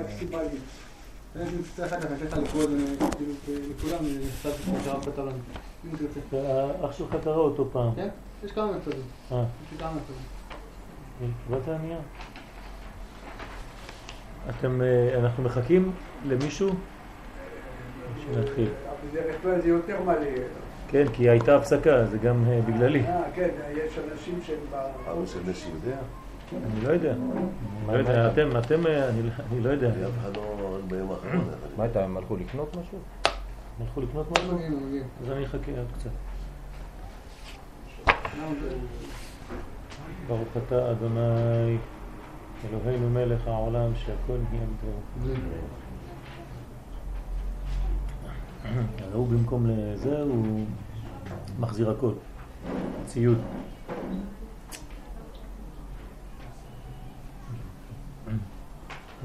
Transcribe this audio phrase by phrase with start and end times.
[0.00, 0.58] מקסימלי.
[1.36, 1.44] אני
[1.76, 2.62] צריך אחר כך לתת לך לקרוא
[3.70, 3.98] לכולם,
[4.40, 4.50] קצת
[4.84, 5.38] שהרב כתב לנו.
[5.84, 6.86] אם תרצה.
[6.86, 7.94] אח שלך קרא אותו פעם.
[7.94, 8.08] כן?
[8.44, 9.02] יש כמה מתודים.
[9.32, 10.22] אה, יש לי כמה מתודים.
[11.46, 11.98] קיבלת הנייר?
[14.50, 15.92] אתם, אה, אנחנו מחכים
[16.24, 16.70] למישהו?
[18.24, 18.68] שנתחיל.
[19.10, 20.26] בדרך כלל זה יותר מלא.
[20.88, 23.00] כן, כי הייתה הפסקה, זה גם אה, בגללי.
[23.06, 24.74] אה, כן, יש אנשים שהם ב...
[25.10, 25.96] אבא של נשי יודע?
[26.52, 27.14] אני לא יודע.
[27.86, 29.88] לא יודע, אתם, אתם, אה, אני לא- אני לא יודע.
[29.88, 31.48] אף אחד לא ביום האחרון.
[31.76, 32.98] מה הייתה, הם הלכו לקנות משהו?
[33.80, 34.54] הלכו לקנות משהו?
[34.54, 35.04] מגיעים.
[35.22, 36.10] אז אני אחכה עוד קצת.
[40.28, 41.76] ברוך אתה אדוני
[42.70, 45.34] אלוהינו מלך העולם שהכל נהיה בדברו.
[49.08, 50.64] אז הוא במקום לזה הוא
[51.60, 52.12] מחזיר הכל,
[53.04, 53.38] ציוד.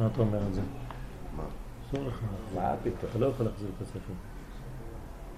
[0.02, 0.62] מה אתה אומר על זה?
[1.38, 1.44] מה?
[1.88, 2.20] אסור לך.
[2.56, 2.96] מה פתאום?
[3.10, 4.14] אתה לא יכול להחזיר את הספר.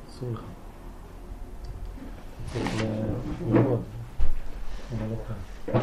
[0.10, 0.42] אסור לך.
[2.54, 3.82] צריך ל- ללמוד.
[4.98, 5.80] אבל לא כאן.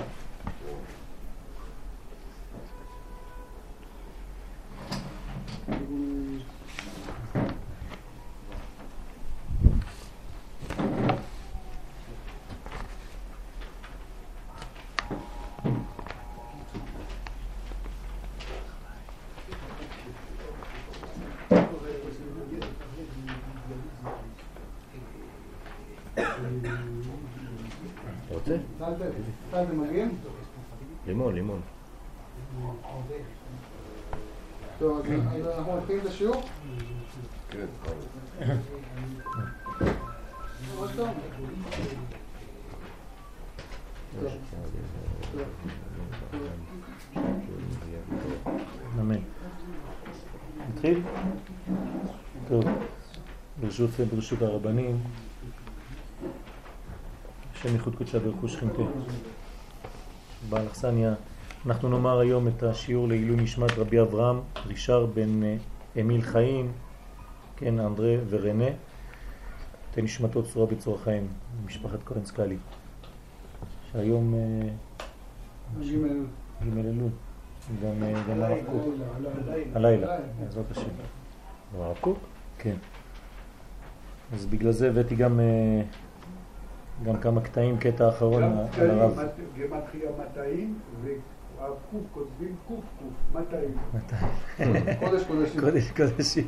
[28.27, 28.57] אתה רוצה?
[28.79, 30.19] טלטל מגיעים?
[31.07, 31.61] לימון, לימון.
[34.79, 35.01] טוב,
[35.99, 36.43] את השיעור?
[37.51, 37.67] כן.
[49.01, 49.17] אמן.
[50.69, 51.03] נתחיל?
[52.49, 52.65] טוב,
[53.61, 54.99] ברשות, ברשות הרבנים,
[57.55, 58.83] השם ייחוד קודשה ברכו שכינתה.
[60.49, 61.15] בעל אכסניה,
[61.67, 65.57] אנחנו נאמר היום את השיעור לעילוי נשמת רבי אברהם, רישר בן אה,
[66.01, 66.73] אמיל חיים,
[67.57, 68.69] כן, אנדרה ורנה,
[69.91, 71.27] תן נשמתו צורה בצורה חיים,
[71.67, 72.57] משפחת כהן סקאלי,
[73.93, 74.69] שהיום אה.
[75.81, 77.11] ג' אלול,
[77.83, 78.95] גם אה, גם הרב קוק.
[79.75, 80.91] הלילה, בעזרת השם.
[81.79, 82.19] הרב קוק?
[82.59, 82.75] כן.
[84.35, 85.83] אז בגלל זה הבאתי גם, אה,
[87.05, 89.19] גם כמה קטעים, קטע אחרון גם על הרב.
[89.59, 90.79] גמטריה 200,
[91.61, 94.99] והרב קוק כותבים קוק קוק, 200.
[95.01, 95.61] קודש קודשים.
[95.61, 96.47] קודש קודשים.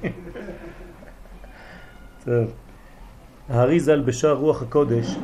[2.25, 2.53] טוב.
[3.49, 5.17] הארי ז"ל בשער רוח הקודש,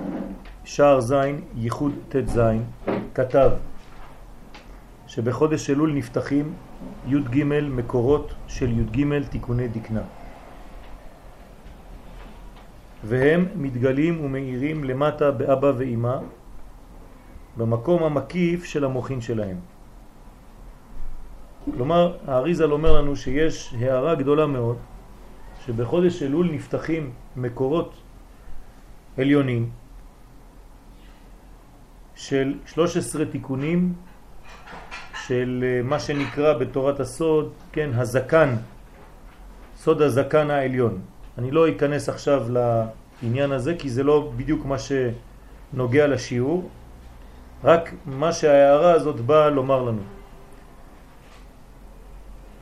[0.65, 1.15] שער ז',
[1.57, 2.41] ייחוד ט"ז,
[3.15, 3.51] כתב
[5.07, 6.55] שבחודש אלול נפתחים
[7.07, 10.03] י"ג מקורות של י"ג תיקוני דקנה.
[13.05, 16.19] והם מתגלים ומאירים למטה באבא ואימא
[17.57, 19.78] במקום המקיף של המוחין שלהם.
[21.65, 24.77] כלומר, האריזל אומר לנו שיש הערה גדולה מאוד
[25.67, 27.93] שבחודש אלול נפתחים מקורות
[29.19, 29.71] עליונים
[32.15, 33.93] של 13 תיקונים
[35.27, 38.57] של אה, מה שנקרא בתורת הסוד, כן, הזקן,
[39.77, 40.99] סוד הזקן העליון.
[41.39, 46.69] אני לא אכנס עכשיו לעניין הזה כי זה לא בדיוק מה שנוגע לשיעור,
[47.65, 50.18] רק מה שההערה הזאת באה לומר לנו.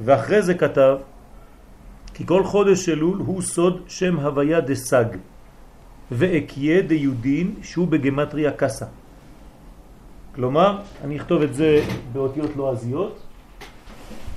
[0.01, 0.97] ואחרי זה כתב
[2.15, 5.05] כי כל חודש אלול הוא סוד שם הוויה דסג
[6.11, 8.87] ואקיה דיודין שהוא בגמטריה קסה.
[10.35, 13.21] כלומר, אני אכתוב את זה באותיות לועזיות,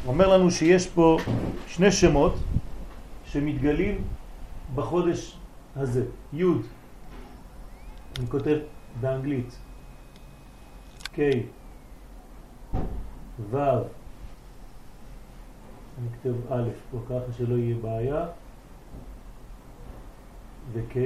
[0.07, 1.17] אומר לנו שיש פה
[1.67, 2.35] שני שמות
[3.25, 4.01] שמתגלים
[4.75, 5.37] בחודש
[5.75, 6.43] הזה, י'
[8.19, 8.57] אני כותב
[9.01, 9.57] באנגלית
[11.15, 11.19] K
[13.51, 13.57] ו'
[15.99, 18.25] אני כותב א' פה ככה שלא יהיה בעיה
[20.73, 20.97] ו-K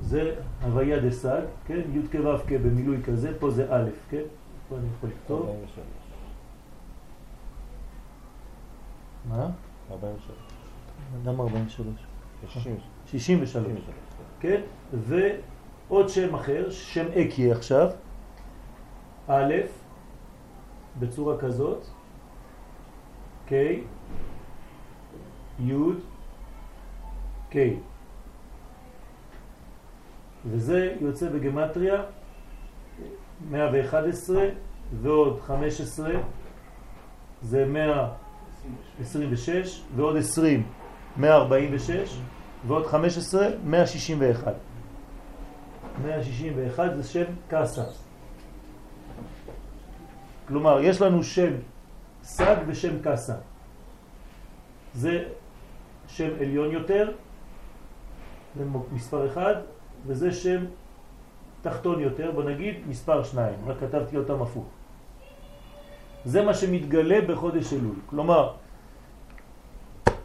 [0.00, 1.80] זה הוויה דסג, כן?
[1.92, 4.22] י' כ' ו' כ' במילוי כזה, פה זה א', כן?
[4.68, 5.46] פה אני יכול לכתוב.
[5.46, 5.86] 43.
[9.28, 9.50] מה?
[9.90, 10.36] 43.
[11.24, 11.86] למה 43?
[12.48, 12.76] 60.
[13.06, 13.66] 63,
[14.40, 14.60] כן?
[14.92, 17.90] ועוד שם אחר, שם אקי עכשיו,
[19.28, 19.52] א',
[20.98, 21.86] בצורה כזאת,
[23.48, 23.52] K,
[25.60, 25.72] י',
[27.52, 27.56] K.
[30.46, 32.02] וזה יוצא בגמטריה
[33.50, 34.48] 111
[35.02, 36.10] ועוד 15
[37.42, 40.66] זה 126, ועוד 20,
[41.16, 42.18] 146,
[42.66, 44.54] ועוד 15, 161.
[46.04, 47.82] 161 זה שם קסה.
[50.48, 51.52] כלומר, יש לנו שם
[52.22, 53.34] סג ושם קסה.
[54.94, 55.24] זה
[56.08, 57.10] שם עליון יותר,
[58.56, 59.54] זה מספר אחד,
[60.06, 60.64] וזה שם
[61.62, 64.66] תחתון יותר, בוא נגיד מספר שניים, רק כתבתי אותם הפוך.
[66.24, 67.96] זה מה שמתגלה בחודש אלול.
[68.06, 68.54] כלומר,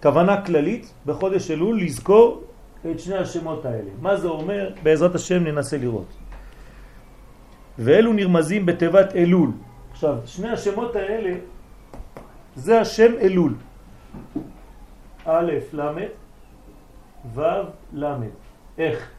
[0.02, 2.44] כוונה כללית בחודש אלול לזכור
[2.92, 3.92] את שני השמות האלה.
[4.02, 4.74] מה זה אומר?
[4.84, 6.12] בעזרת השם ננסה לראות.
[7.80, 9.52] ואלו נרמזים בתיבת אלול.
[9.98, 11.34] עכשיו, שני השמות האלה
[12.56, 13.56] זה השם אלול.
[15.26, 15.82] א', ל',
[17.34, 17.42] ו',
[17.94, 18.06] ל'.
[18.78, 19.12] איך?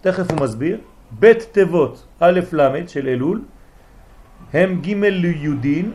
[0.00, 0.80] תכף הוא מסביר.
[1.10, 3.44] בית תיבות א', ל' של אלול
[4.52, 5.92] הם ג' ליודין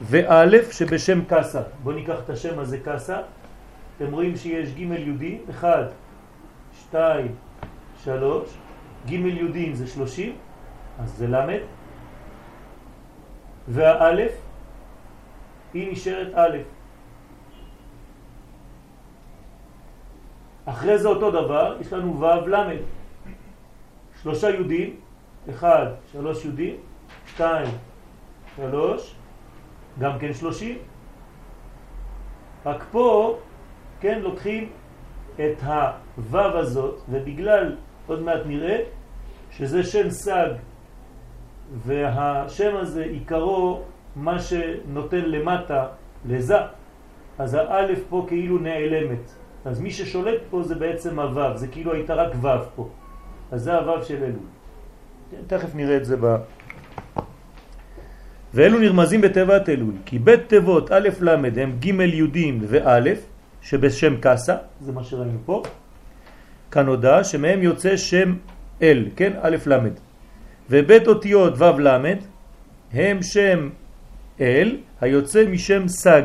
[0.00, 1.62] וא' שבשם קסה.
[1.82, 3.20] בואו ניקח את השם הזה קסה.
[3.96, 5.68] אתם רואים שיש ג' יהודי, 1,
[6.90, 7.34] 2,
[8.04, 8.48] 3,
[9.06, 10.32] ג' יהודים זה 30,
[10.98, 11.79] אז זה ל',
[13.70, 14.32] והאלף
[15.74, 16.56] היא נשארת א'.
[20.64, 22.76] אחרי זה אותו דבר, יש לנו ו' ל',
[24.22, 24.96] שלושה יהודים,
[25.50, 26.76] 1, 3 יהודים,
[27.26, 27.66] 2,
[28.56, 29.14] 3,
[29.98, 30.78] גם כן 30,
[32.66, 33.38] רק פה
[34.00, 34.68] כן, לוקחים
[35.34, 37.76] את הוו הזאת, ובגלל,
[38.06, 38.78] עוד מעט נראה,
[39.50, 40.50] שזה שם סג,
[41.76, 43.82] והשם הזה עיקרו
[44.16, 45.86] מה שנותן למטה
[46.28, 46.56] לזה,
[47.38, 49.30] אז האלף פה כאילו נעלמת.
[49.64, 52.88] אז מי ששולט פה זה בעצם הוו, זה כאילו הייתה רק וו פה.
[53.52, 54.48] אז זה הוו של אלול.
[55.46, 56.36] תכף נראה את זה ב...
[58.54, 61.28] ואלו נרמזים בתיבת אלול, כי בית תיבות א' ל'
[61.60, 63.00] הם ג' יהודים וא',
[63.62, 65.62] שבשם קסה, זה מה שראינו פה,
[66.70, 68.34] כאן הודעה שמהם יוצא שם
[68.82, 69.32] אל, כן?
[69.42, 69.78] א' ל',
[70.70, 72.14] ובית אותיות ו' ל'
[72.92, 73.68] הם שם
[74.40, 76.22] אל היוצא משם סג.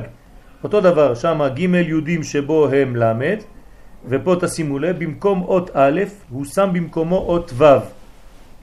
[0.64, 3.14] אותו דבר, שם ג' יהודים שבו הם ל',
[4.06, 7.66] ופה תשימו לב, במקום אות א', הוא שם במקומו אות ו'.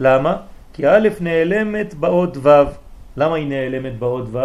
[0.01, 0.37] למה?
[0.73, 2.49] כי א' נעלמת באות ו'.
[3.17, 4.39] למה היא נעלמת באות ו'?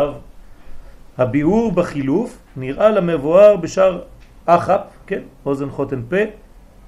[1.18, 4.02] הביאור בחילוף נראה למבואר בשאר
[4.46, 6.24] אחפ, כן, אוזן חוטן פה,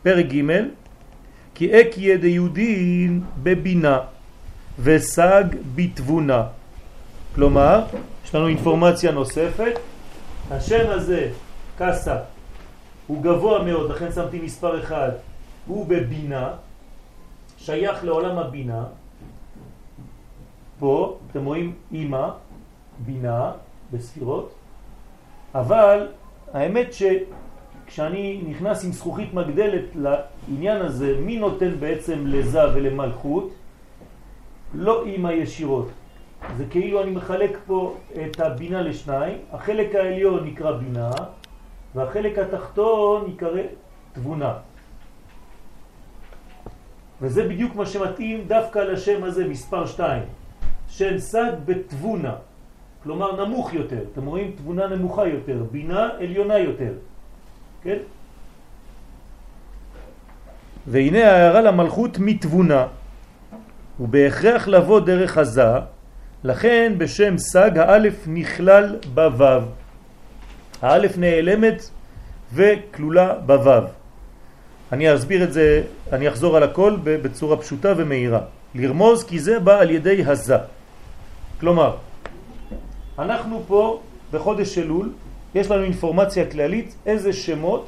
[0.03, 0.41] פרק ג'
[1.55, 3.99] כי אק ידי יהודין בבינה
[4.83, 5.43] וסג
[5.75, 6.43] בתבונה.
[7.35, 7.85] כלומר,
[8.25, 9.79] יש לנו אינפורמציה נוספת,
[10.51, 11.31] השם הזה,
[11.77, 12.17] קסה,
[13.07, 15.11] הוא גבוה מאוד, לכן שמתי מספר אחד,
[15.67, 16.53] הוא בבינה,
[17.57, 18.83] שייך לעולם הבינה,
[20.79, 22.29] פה אתם רואים אימא,
[22.99, 23.51] בינה,
[23.91, 24.53] בספירות,
[25.55, 26.07] אבל
[26.53, 27.03] האמת ש...
[27.87, 33.49] כשאני נכנס עם זכוכית מגדלת לעניין הזה, מי נותן בעצם לזה ולמלכות?
[34.74, 35.88] לא אימא ישירות.
[36.57, 37.95] זה כאילו אני מחלק פה
[38.25, 41.12] את הבינה לשניים, החלק העליון נקרא בינה,
[41.95, 43.62] והחלק התחתון יקרא
[44.13, 44.54] תבונה.
[47.21, 50.24] וזה בדיוק מה שמתאים דווקא לשם הזה, מספר 2.
[50.88, 52.36] שם סד בתבונה,
[53.04, 54.04] כלומר נמוך יותר.
[54.13, 54.51] אתם רואים?
[54.56, 56.94] תבונה נמוכה יותר, בינה עליונה יותר.
[57.83, 57.97] כן?
[60.88, 62.88] והנה ההערה למלכות מתבונה,
[63.99, 65.71] ובהכרח לבוא דרך הזה,
[66.44, 69.61] לכן בשם סג האלף נכלל בוו.
[70.81, 71.89] האלף נעלמת
[72.53, 73.83] וכלולה בוו.
[74.91, 78.41] אני אסביר את זה, אני אחזור על הכל בצורה פשוטה ומהירה.
[78.75, 80.57] לרמוז כי זה בא על ידי הזה.
[81.59, 81.95] כלומר,
[83.19, 83.99] אנחנו פה
[84.31, 85.11] בחודש אלול
[85.56, 87.87] יש לנו אינפורמציה כללית איזה שמות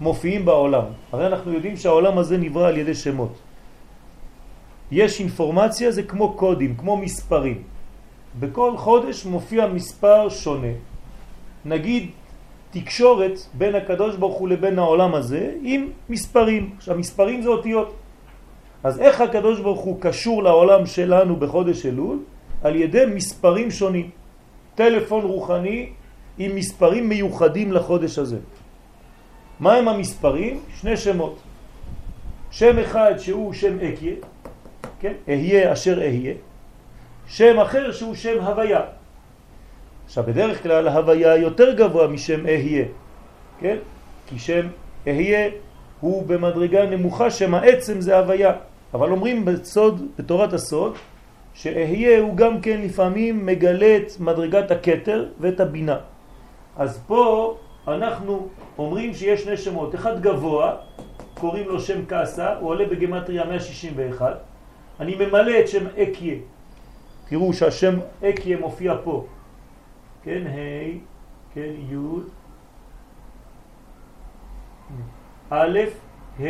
[0.00, 0.84] מופיעים בעולם.
[1.12, 3.45] הרי אנחנו יודעים שהעולם הזה נברא על ידי שמות.
[4.90, 7.62] יש אינפורמציה, זה כמו קודים, כמו מספרים.
[8.38, 10.74] בכל חודש מופיע מספר שונה.
[11.64, 12.10] נגיד
[12.70, 16.70] תקשורת בין הקדוש ברוך הוא לבין העולם הזה עם מספרים.
[16.76, 17.94] עכשיו מספרים זה אותיות.
[18.84, 22.18] אז איך הקדוש ברוך הוא קשור לעולם שלנו בחודש אלול?
[22.62, 24.10] על ידי מספרים שונים.
[24.74, 25.90] טלפון רוחני
[26.38, 28.38] עם מספרים מיוחדים לחודש הזה.
[29.60, 30.60] מה הם המספרים?
[30.80, 31.38] שני שמות.
[32.50, 34.14] שם אחד שהוא שם אקיה,
[35.00, 35.12] כן?
[35.28, 36.34] אהיה אשר אהיה.
[37.26, 38.80] שם אחר שהוא שם הוויה.
[40.04, 42.84] עכשיו בדרך כלל הוויה יותר גבוה משם אהיה,
[43.60, 43.76] כן?
[44.26, 44.66] כי שם
[45.06, 45.50] אהיה
[46.00, 48.52] הוא במדרגה נמוכה, שם העצם זה הוויה.
[48.94, 50.94] אבל אומרים בסוד, בתורת הסוד,
[51.54, 55.96] שאהיה הוא גם כן לפעמים מגלה את מדרגת הכתר ואת הבינה.
[56.76, 57.56] אז פה
[57.88, 58.48] אנחנו
[58.78, 60.76] אומרים שיש שני שמות, אחד גבוה,
[61.34, 64.40] קוראים לו שם קסה, הוא עולה בגמטריה 161,
[65.00, 66.34] אני ממלא את שם אקיה,
[67.28, 69.26] תראו שהשם אקיה מופיע פה,
[70.22, 70.98] כן, ה',
[71.54, 71.96] כן, י',
[75.50, 75.78] א',
[76.40, 76.44] ה',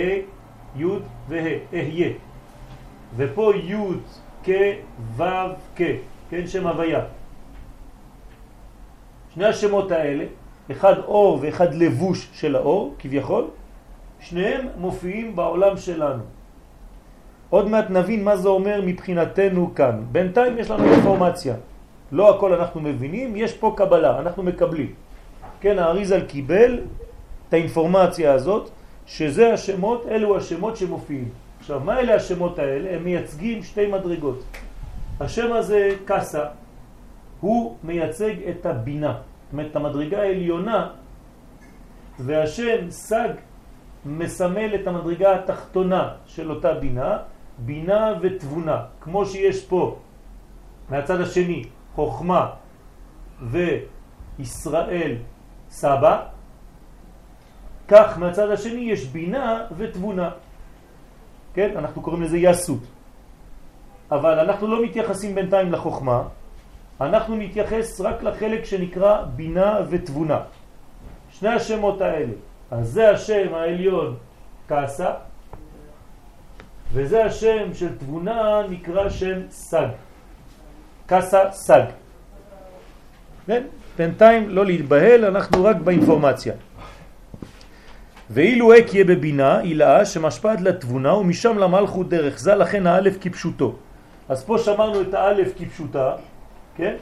[0.77, 0.85] י'
[1.29, 2.13] וה', אהיה.
[3.17, 3.75] ופה י'
[4.45, 4.51] כ',
[5.17, 5.23] ו'
[5.77, 5.83] כ',
[6.31, 7.05] כן, שם הוויה.
[9.35, 10.25] שני השמות האלה,
[10.71, 13.45] אחד אור ואחד לבוש של האור, כביכול,
[14.21, 16.23] שניהם מופיעים בעולם שלנו.
[17.51, 20.03] עוד מעט נבין מה זה אומר מבחינתנו כאן.
[20.13, 21.55] בינתיים יש לנו אינפורמציה.
[22.13, 24.93] לא הכל אנחנו מבינים, יש פה קבלה, אנחנו מקבלים.
[25.61, 26.81] כן, האריזל קיבל
[27.49, 28.71] את האינפורמציה הזאת,
[29.07, 31.29] שזה השמות, אלו השמות שמופיעים.
[31.59, 32.97] עכשיו, מה אלה השמות האלה?
[32.97, 34.43] הם מייצגים שתי מדרגות.
[35.21, 36.45] השם הזה, קסה,
[37.41, 40.89] הוא מייצג את הבינה, זאת אומרת, את המדרגה העליונה,
[42.19, 43.29] והשם סג
[44.07, 47.19] מסמל את המדרגה התחתונה של אותה בינה,
[47.59, 49.97] בינה ותבונה, כמו שיש פה
[50.89, 52.51] מהצד השני חוכמה
[53.43, 55.17] וישראל
[55.71, 56.23] סבא,
[57.89, 60.31] כך מהצד השני יש בינה ותבונה.
[61.55, 61.77] כן?
[61.77, 62.81] אנחנו קוראים לזה יסות.
[64.11, 66.23] אבל אנחנו לא מתייחסים בינתיים לחוכמה,
[67.01, 70.41] אנחנו מתייחס רק לחלק שנקרא בינה ותבונה.
[71.31, 72.33] שני השמות האלה.
[72.71, 74.17] אז זה השם העליון
[74.67, 75.11] קאסה,
[76.97, 79.87] וזה השם של תבונה נקרא שם סג.
[81.07, 81.83] קאסה סג.
[83.47, 83.63] כן?
[83.99, 86.55] בינתיים לא להתבהל, אנחנו רק באינפורמציה.
[88.31, 93.77] ואילו הק יהיה בבינה, הילאה שמשפעת לתבונה ומשם למלכות דרך זה, לכן האלף כפשוטו.
[94.29, 96.13] אז פה שמרנו את האלף כפשוטה,
[96.77, 96.97] כן?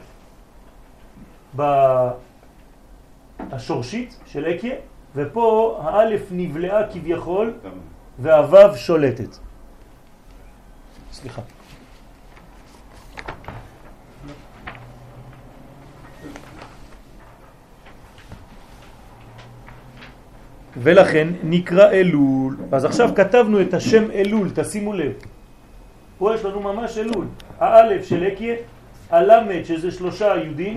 [3.38, 4.74] השורשית של אקיה,
[5.14, 7.54] ופה האלף נבלעה כביכול
[8.18, 9.36] והוו שולטת.
[11.24, 11.42] סליחה.
[20.76, 22.56] ולכן נקרא אלול.
[22.72, 25.12] אז עכשיו כתבנו את השם אלול, תשימו לב.
[26.18, 27.26] פה יש לנו ממש אלול.
[27.58, 28.54] האלף של אקיה,
[29.10, 30.76] הלמד שזה שלושה יהודים,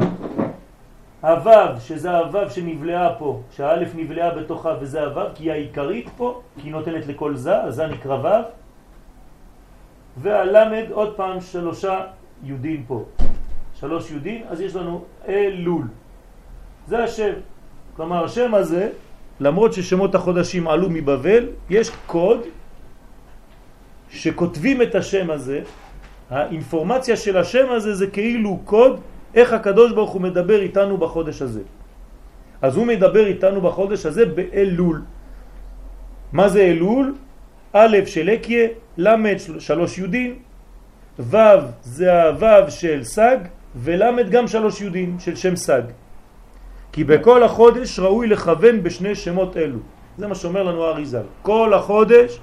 [1.22, 6.68] הוו שזה הוו שנבלעה פה, שהאלף נבלעה בתוכה וזה הוו, כי היא העיקרית פה, כי
[6.68, 8.67] היא נותנת לכל זה, אז זה נקרא וו.
[10.22, 12.02] והלמד עוד פעם שלושה
[12.44, 13.06] יהודים פה.
[13.80, 15.88] שלוש יהודים, אז יש לנו אלול.
[16.88, 17.34] זה השם.
[17.96, 18.90] כלומר השם הזה
[19.40, 22.42] למרות ששמות החודשים עלו מבבל, יש קוד
[24.10, 25.62] שכותבים את השם הזה,
[26.30, 29.00] האינפורמציה של השם הזה זה כאילו קוד
[29.36, 31.62] איך הקדוש ברוך הוא מדבר איתנו בחודש הזה.
[32.62, 35.02] אז הוא מדבר איתנו בחודש הזה באלול.
[36.34, 37.16] מה זה אלול?
[37.74, 40.36] א' של אקיה, ל' שלוש יודים,
[41.20, 41.38] ו'
[41.84, 43.38] זה הו' של סג,
[43.76, 45.82] ול' גם שלוש יודים של שם סג.
[46.92, 49.80] כי בכל החודש ראוי לכוון בשני שמות אלו.
[50.18, 51.22] זה מה שאומר לנו אריזל.
[51.42, 52.40] כל החודש,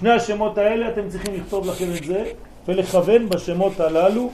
[0.00, 2.24] שני השמות האלה, אתם צריכים לכתוב לכם את זה
[2.68, 4.30] ולכוון בשמות הללו.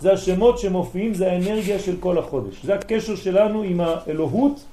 [0.00, 2.64] זה השמות שמופיעים, זה האנרגיה של כל החודש.
[2.64, 4.64] זה הקשר שלנו עם האלוהות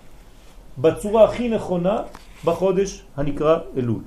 [0.77, 1.97] בצורה הכי נכונה
[2.45, 3.99] בחודש הנקרא אלול.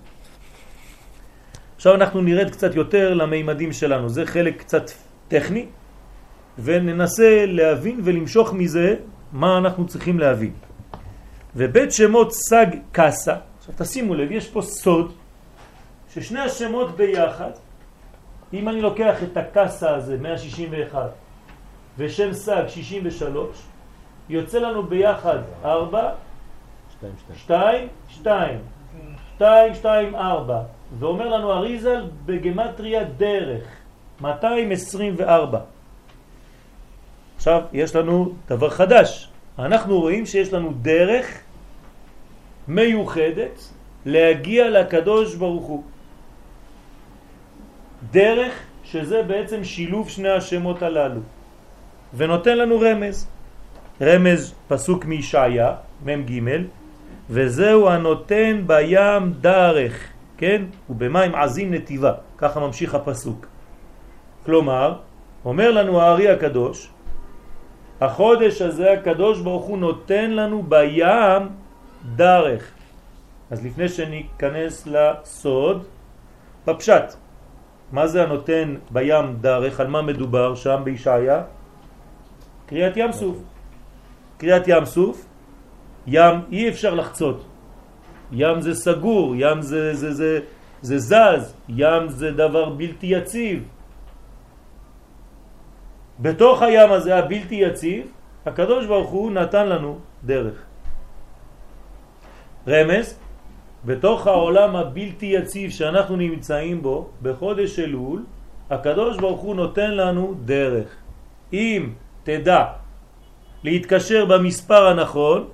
[1.86, 4.08] עכשיו אנחנו נרד קצת יותר למימדים שלנו.
[4.08, 4.90] זה חלק קצת
[5.28, 5.66] טכני,
[6.58, 8.94] וננסה להבין ולמשוך מזה
[9.32, 10.52] מה אנחנו צריכים להבין.
[11.56, 15.12] ובית שמות סג קסה, עכשיו תשימו לב, יש פה סוד
[16.14, 17.50] ששני השמות ביחד,
[18.52, 21.10] אם אני לוקח את הקסה הזה, 161,
[21.98, 23.62] ושם סג 63,
[24.28, 26.10] יוצא לנו ביחד 4,
[26.90, 28.58] 2, 2, 2,
[29.36, 30.62] 2, 2, 4,
[30.98, 33.64] ואומר לנו אריזל בגמטריה דרך,
[34.20, 35.60] 224.
[37.36, 39.28] עכשיו יש לנו דבר חדש.
[39.58, 41.40] אנחנו רואים שיש לנו דרך
[42.68, 43.72] מיוחדת
[44.06, 45.82] להגיע לקדוש ברוך הוא.
[48.10, 48.52] דרך
[48.84, 51.20] שזה בעצם שילוב שני השמות הללו.
[52.14, 53.28] ונותן לנו רמז.
[54.00, 55.74] רמז פסוק מישעיה,
[56.04, 56.40] מ"ג,
[57.30, 60.62] וזהו הנותן בים דרך, כן?
[60.90, 63.46] ובמים עזים נתיבה, ככה ממשיך הפסוק.
[64.44, 64.98] כלומר,
[65.44, 66.90] אומר לנו הארי הקדוש,
[68.00, 71.42] החודש הזה הקדוש ברוך הוא נותן לנו בים
[72.16, 72.72] דרך.
[73.50, 75.84] אז לפני שניכנס לסוד,
[76.66, 77.14] בפשט,
[77.92, 79.80] מה זה הנותן בים דרך?
[79.80, 81.42] על מה מדובר שם בישעיה?
[82.66, 83.36] קריאת ים סוף.
[84.38, 85.26] קריאת ים סוף,
[86.06, 87.44] ים אי אפשר לחצות.
[88.33, 90.40] ים זה סגור, ים זה, זה, זה,
[90.83, 93.68] זה זז, ים זה דבר בלתי יציב.
[96.21, 98.06] בתוך הים הזה הבלתי יציב,
[98.47, 100.62] הקדוש ברוך הוא נתן לנו דרך.
[102.68, 103.18] רמז,
[103.85, 108.25] בתוך העולם הבלתי יציב שאנחנו נמצאים בו, בחודש אלול,
[108.71, 110.88] הקדוש ברוך הוא נותן לנו דרך.
[111.52, 111.90] אם
[112.25, 112.64] תדע
[113.64, 115.49] להתקשר במספר הנכון,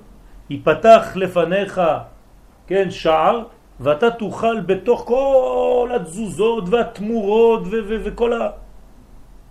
[0.49, 1.81] ייפתח לפניך,
[2.67, 3.43] כן, שער,
[3.79, 8.31] ואתה תוכל בתוך כל התזוזות והתמורות וכל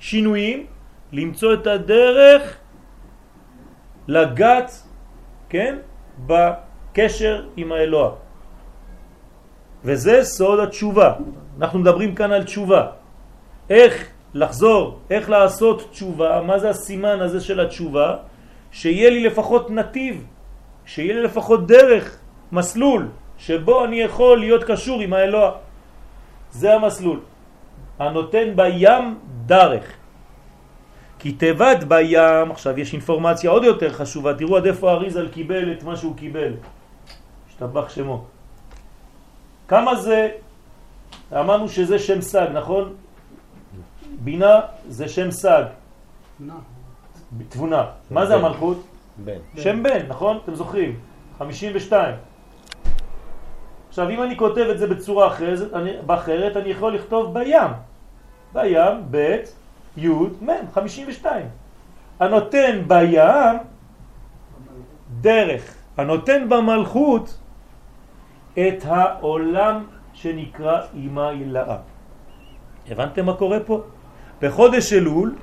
[0.01, 0.67] השינויים
[1.13, 2.57] למצוא את הדרך
[4.09, 4.71] לגת,
[5.49, 5.77] כן,
[6.27, 8.11] בקשר עם האלוה.
[9.85, 11.13] וזה סוד התשובה.
[11.59, 12.87] אנחנו מדברים כאן על תשובה.
[13.71, 18.17] איך לחזור, איך לעשות תשובה, מה זה הסימן הזה של התשובה?
[18.73, 20.27] שיהיה לי לפחות נתיב,
[20.87, 22.19] שיהיה לי לפחות דרך,
[22.53, 25.51] מסלול, שבו אני יכול להיות קשור עם האלוה.
[26.51, 27.21] זה המסלול.
[27.99, 29.87] הנותן בים דרך.
[31.19, 35.83] כי תיבד בים, עכשיו יש אינפורמציה עוד יותר חשובה, תראו עד איפה אריזל קיבל את
[35.83, 36.53] מה שהוא קיבל.
[37.49, 38.25] השתבח שמו.
[39.69, 40.29] כמה זה,
[41.33, 42.95] אמרנו שזה שם סג, נכון?
[44.21, 45.65] בינה זה שם סג.
[47.49, 47.85] תבונה.
[48.11, 48.35] מה זה.
[48.35, 48.83] המלכות?
[49.25, 49.39] בן.
[49.57, 50.39] שם בן, נכון?
[50.45, 50.99] אתם זוכרים?
[51.39, 52.32] 52.
[53.93, 57.71] עכשיו, אם אני כותב את זה בצורה אחרת, אני, באחרת, אני יכול לכתוב בים.
[58.53, 59.37] בים, ב',
[59.97, 61.47] י', מ', 52.
[62.21, 63.59] הנותן בים
[65.21, 65.75] דרך.
[65.97, 67.39] הנותן במלכות
[68.53, 71.77] את העולם שנקרא אימה הילאה.
[72.91, 73.81] הבנתם מה קורה פה?
[74.43, 75.35] בחודש אלול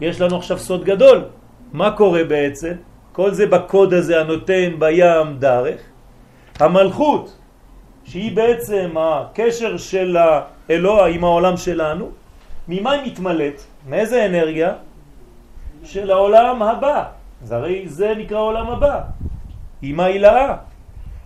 [0.00, 1.24] יש לנו עכשיו סוד גדול.
[1.72, 2.72] מה קורה בעצם?
[3.12, 5.80] כל זה בקוד הזה הנותן בים דרך.
[6.60, 7.38] המלכות,
[8.04, 12.10] שהיא בעצם הקשר של האלוה עם העולם שלנו,
[12.68, 13.62] ממה היא מתמלאת?
[13.88, 14.72] מאיזה אנרגיה?
[15.84, 17.04] של העולם הבא.
[17.42, 19.00] אז הרי זה נקרא עולם הבא.
[19.82, 20.56] עם ההילאה.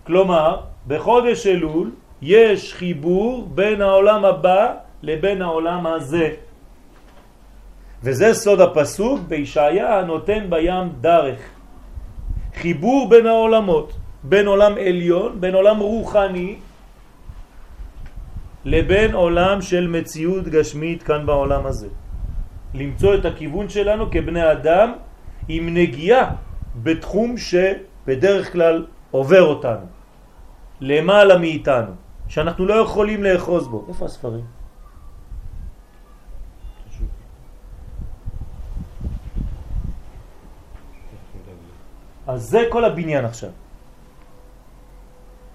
[0.06, 1.90] כלומר, בחודש אלול
[2.22, 6.30] יש חיבור בין העולם הבא לבין העולם הזה.
[8.02, 11.40] וזה סוד הפסוק בישעיה הנותן בים דרך.
[12.54, 16.56] חיבור בין העולמות, בין עולם עליון, בין עולם רוחני,
[18.66, 21.88] לבין עולם של מציאות גשמית כאן בעולם הזה.
[22.74, 24.92] למצוא את הכיוון שלנו כבני אדם
[25.48, 26.34] עם נגיעה
[26.82, 29.86] בתחום שבדרך כלל עובר אותנו,
[30.80, 31.92] למעלה מאיתנו,
[32.28, 33.86] שאנחנו לא יכולים לאחוז בו.
[33.88, 34.44] איפה הספרים?
[42.26, 43.50] אז זה כל הבניין עכשיו.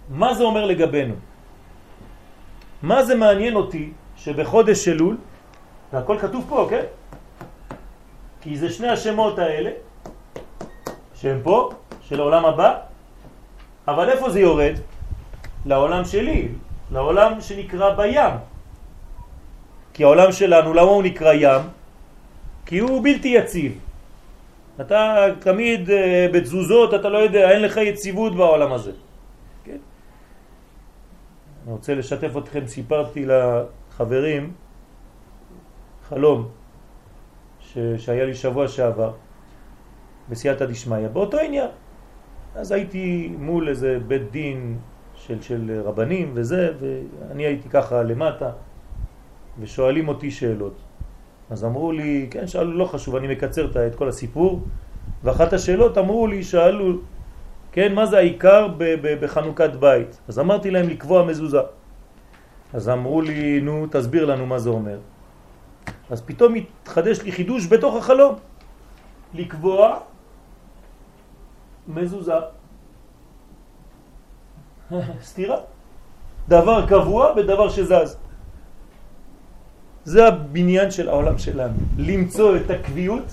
[0.09, 1.30] מה זה אומר לגבינו?
[2.83, 5.17] מה זה מעניין אותי שבחודש אלול,
[5.93, 6.85] והכל כתוב פה, כן?
[8.41, 9.71] כי זה שני השמות האלה,
[11.15, 11.69] שהם פה,
[12.01, 12.77] של העולם הבא,
[13.87, 14.75] אבל איפה זה יורד?
[15.65, 16.47] לעולם שלי,
[16.91, 18.33] לעולם שנקרא בים.
[19.93, 21.61] כי העולם שלנו, למה הוא נקרא ים?
[22.65, 23.79] כי הוא בלתי יציב.
[24.81, 28.91] אתה תמיד אה, בתזוזות, אתה לא יודע, אין לך יציבות בעולם הזה.
[31.63, 34.53] אני רוצה לשתף אתכם, סיפרתי לחברים
[36.09, 36.47] חלום
[37.59, 37.77] ש...
[37.97, 39.13] שהיה לי שבוע שעבר
[40.29, 41.69] בסייעתא דשמיא, באותו עניין.
[42.55, 44.77] אז הייתי מול איזה בית דין
[45.15, 48.51] של, של רבנים וזה, ואני הייתי ככה למטה,
[49.59, 50.81] ושואלים אותי שאלות.
[51.49, 54.61] אז אמרו לי, כן, שאלו, לא חשוב, אני מקצר את כל הסיפור,
[55.23, 56.93] ואחת השאלות אמרו לי, שאלו,
[57.71, 58.67] כן, מה זה העיקר
[59.21, 60.19] בחנוכת בית?
[60.27, 61.61] אז אמרתי להם לקבוע מזוזה.
[62.73, 64.99] אז אמרו לי, נו, תסביר לנו מה זה אומר.
[66.09, 68.35] אז פתאום התחדש לי חידוש בתוך החלום.
[69.33, 69.99] לקבוע
[71.87, 72.39] מזוזה.
[75.23, 75.57] סתירה.
[76.47, 78.17] דבר קבוע בדבר שזז.
[80.03, 83.23] זה הבניין של העולם שלנו, למצוא את הקביעות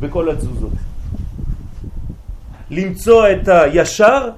[0.00, 0.72] בכל התזוזות.
[2.70, 4.30] למצוא את הישר,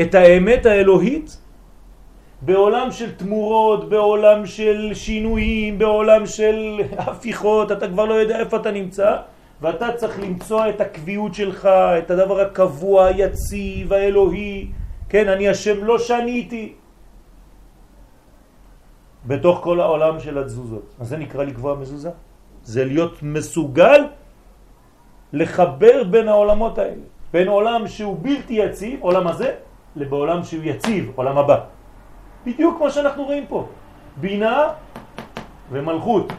[0.00, 1.38] את האמת האלוהית,
[2.42, 8.70] בעולם של תמורות, בעולם של שינויים, בעולם של הפיכות, אתה כבר לא יודע איפה אתה
[8.70, 9.16] נמצא,
[9.60, 11.66] ואתה צריך למצוא את הקביעות שלך,
[11.98, 14.70] את הדבר הקבוע, היציב, האלוהי.
[15.08, 16.72] כן, אני השם לא שניתי.
[19.26, 20.94] בתוך כל העולם של התזוזות.
[21.00, 22.10] אז זה נקרא לקבוע מזוזה.
[22.64, 24.04] זה להיות מסוגל
[25.32, 27.09] לחבר בין העולמות האלה.
[27.32, 29.54] בין עולם שהוא בלתי יציב, עולם הזה,
[29.96, 31.58] לבעולם שהוא יציב, עולם הבא.
[32.46, 33.68] בדיוק כמו שאנחנו רואים פה.
[34.16, 34.68] בינה
[35.70, 36.32] ומלכות.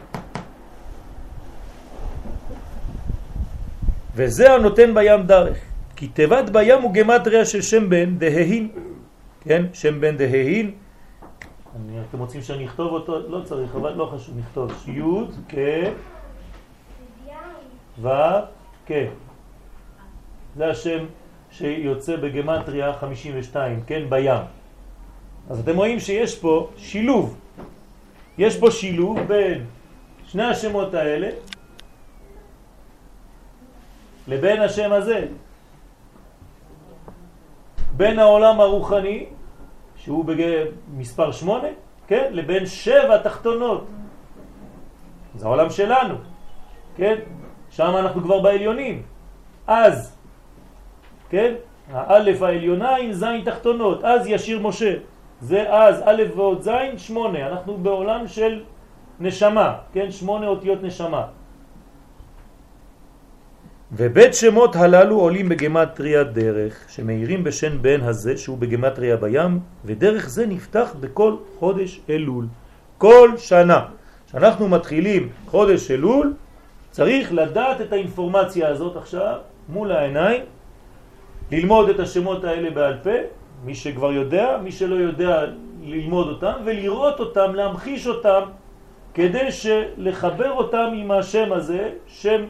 [4.14, 5.58] וזה הנותן בים דרך.
[5.96, 8.68] כי תיבת בים הוא גמטריה של שם בן דההין.
[9.40, 9.62] כן?
[9.72, 10.70] שם בן דההין.
[11.76, 13.28] אני, אתם רוצים שאני אכתוב אותו?
[13.28, 14.88] לא צריך, אבל לא חשוב, נכתוב.
[14.88, 15.02] י'
[15.48, 15.56] כ'
[18.02, 18.08] ו'
[18.86, 18.92] כ'.
[20.56, 21.04] זה השם
[21.50, 24.02] שיוצא בגמטריה 52, כן?
[24.08, 24.42] בים.
[25.50, 27.38] אז אתם רואים שיש פה שילוב.
[28.38, 29.64] יש פה שילוב בין
[30.26, 31.28] שני השמות האלה
[34.28, 35.26] לבין השם הזה.
[37.96, 39.26] בין העולם הרוחני,
[39.96, 41.68] שהוא במספר שמונה,
[42.06, 42.28] כן?
[42.30, 43.86] לבין שבע תחתונות.
[45.34, 46.14] זה העולם שלנו,
[46.96, 47.14] כן?
[47.70, 49.02] שם אנחנו כבר בעליונים.
[49.66, 50.11] אז,
[51.32, 51.54] כן?
[51.92, 54.94] האלף העליונה עם זין תחתונות, אז ישיר משה.
[55.40, 57.48] זה אז א' ועוד זין, שמונה.
[57.48, 58.62] אנחנו בעולם של
[59.20, 60.10] נשמה, כן?
[60.10, 61.24] שמונה אותיות נשמה.
[63.92, 70.46] ובית שמות הללו עולים בגמטריה דרך, שמאירים בשן בן הזה שהוא בגמטריה בים, ודרך זה
[70.46, 72.46] נפתח בכל חודש אלול.
[72.98, 73.80] כל שנה.
[74.28, 76.34] כשאנחנו מתחילים חודש אלול,
[76.90, 79.36] צריך לדעת את האינפורמציה הזאת עכשיו
[79.68, 80.42] מול העיניים,
[81.52, 83.16] ללמוד את השמות האלה בעל פה,
[83.64, 85.44] מי שכבר יודע, מי שלא יודע
[85.82, 88.40] ללמוד אותם, ולראות אותם, להמחיש אותם,
[89.14, 89.48] כדי
[89.98, 92.44] לחבר אותם עם השם הזה, שם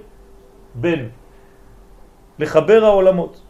[0.74, 1.10] בן.
[2.38, 3.40] לחבר העולמות.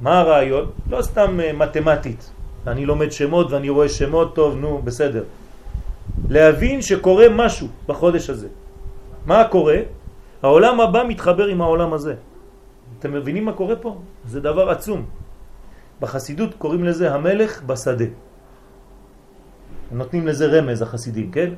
[0.00, 0.70] מה הרעיון?
[0.90, 2.30] לא סתם אה, מתמטית.
[2.66, 5.24] אני לומד שמות ואני רואה שמות, טוב, נו, בסדר.
[6.28, 8.48] להבין שקורה משהו בחודש הזה.
[9.26, 9.78] מה קורה?
[10.42, 12.14] העולם הבא מתחבר עם העולם הזה.
[12.98, 13.98] אתם מבינים מה קורה פה?
[14.24, 15.06] זה דבר עצום.
[16.00, 18.04] בחסידות קוראים לזה המלך בשדה.
[19.92, 21.50] נותנים לזה רמז החסידים, כן?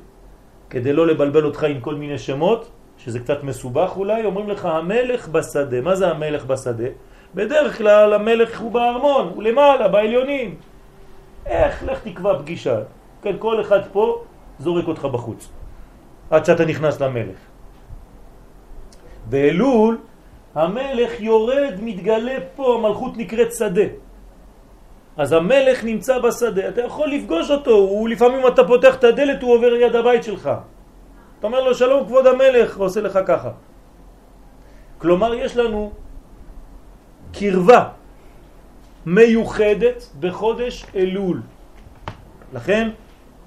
[0.70, 5.28] כדי לא לבלבל אותך עם כל מיני שמות, שזה קצת מסובך אולי, אומרים לך המלך
[5.28, 5.80] בשדה.
[5.80, 6.90] מה זה המלך בשדה?
[7.34, 10.56] בדרך כלל המלך הוא בארמון, הוא למעלה, בעליונים.
[11.46, 11.82] איך?
[11.82, 12.78] לך תקבע פגישה.
[13.22, 14.22] כן, כל אחד פה
[14.58, 15.48] זורק אותך בחוץ,
[16.30, 17.38] עד שאתה נכנס למלך.
[19.30, 19.98] באלול
[20.54, 23.88] המלך יורד, מתגלה פה, המלכות נקראת שדה.
[25.16, 29.54] אז המלך נמצא בשדה, אתה יכול לפגוש אותו, הוא לפעמים אתה פותח את הדלת, הוא
[29.54, 30.50] עובר ליד הבית שלך.
[31.38, 33.50] אתה אומר לו שלום כבוד המלך, הוא עושה לך ככה.
[34.98, 35.92] כלומר יש לנו
[37.32, 37.84] קרבה
[39.06, 41.40] מיוחדת בחודש אלול.
[42.52, 42.88] לכן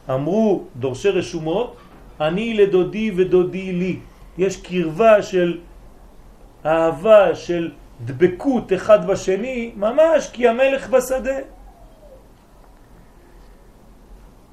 [0.10, 1.76] אמרו דורשי רשומות,
[2.22, 4.00] אני לדודי ודודי לי.
[4.38, 5.60] יש קרבה של
[6.66, 7.72] אהבה, של
[8.06, 11.38] דבקות אחד בשני, ממש כי המלך בשדה.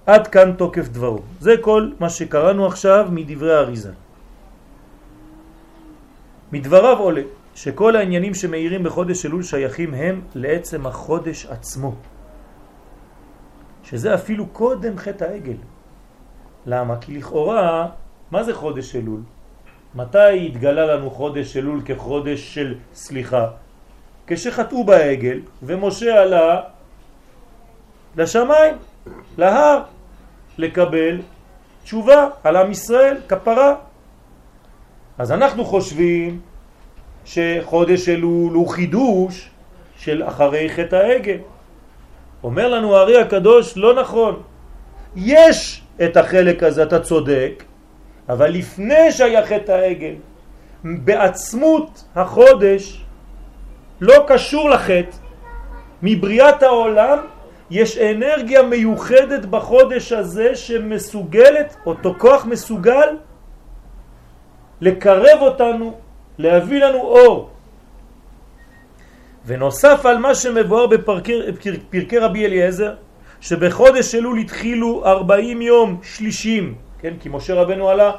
[0.07, 1.19] עד כאן תוקף דברו.
[1.41, 3.93] זה כל מה שקראנו עכשיו מדברי האריזה.
[6.53, 7.23] מדבריו עולה
[7.55, 11.95] שכל העניינים שמאירים בחודש אלול שייכים הם לעצם החודש עצמו.
[13.85, 15.57] שזה אפילו קודם חטא העגל.
[16.67, 16.97] למה?
[17.01, 17.89] כי לכאורה,
[18.31, 19.21] מה זה חודש אלול?
[19.95, 23.47] מתי התגלה לנו חודש אלול כחודש של סליחה?
[24.27, 26.61] כשחטאו בעגל ומשה עלה
[28.17, 28.75] לשמיים,
[29.39, 29.83] להר,
[30.59, 31.21] לקבל
[31.85, 33.75] תשובה על עם ישראל, כפרה.
[35.19, 36.41] אז אנחנו חושבים
[37.25, 39.51] שחודש אלול הוא חידוש
[39.97, 41.39] של אחרי חטא העגל.
[42.45, 44.43] אומר לנו הארי הקדוש, לא נכון.
[45.17, 47.65] יש את החלק הזה, אתה צודק,
[48.29, 50.15] אבל לפני שהיה חטא העגל,
[50.85, 53.05] בעצמות החודש
[54.01, 55.17] לא קשור לחטא,
[56.03, 57.19] מבריאת העולם
[57.71, 63.17] יש אנרגיה מיוחדת בחודש הזה שמסוגלת, אותו כוח מסוגל
[64.81, 65.95] לקרב אותנו,
[66.39, 67.51] להביא לנו אור.
[69.47, 72.95] ונוסף על מה שמבואר בפרקי רבי אליעזר,
[73.41, 77.15] שבחודש אלול התחילו 40 יום שלישים, כן?
[77.21, 78.11] כי משה רבנו עלה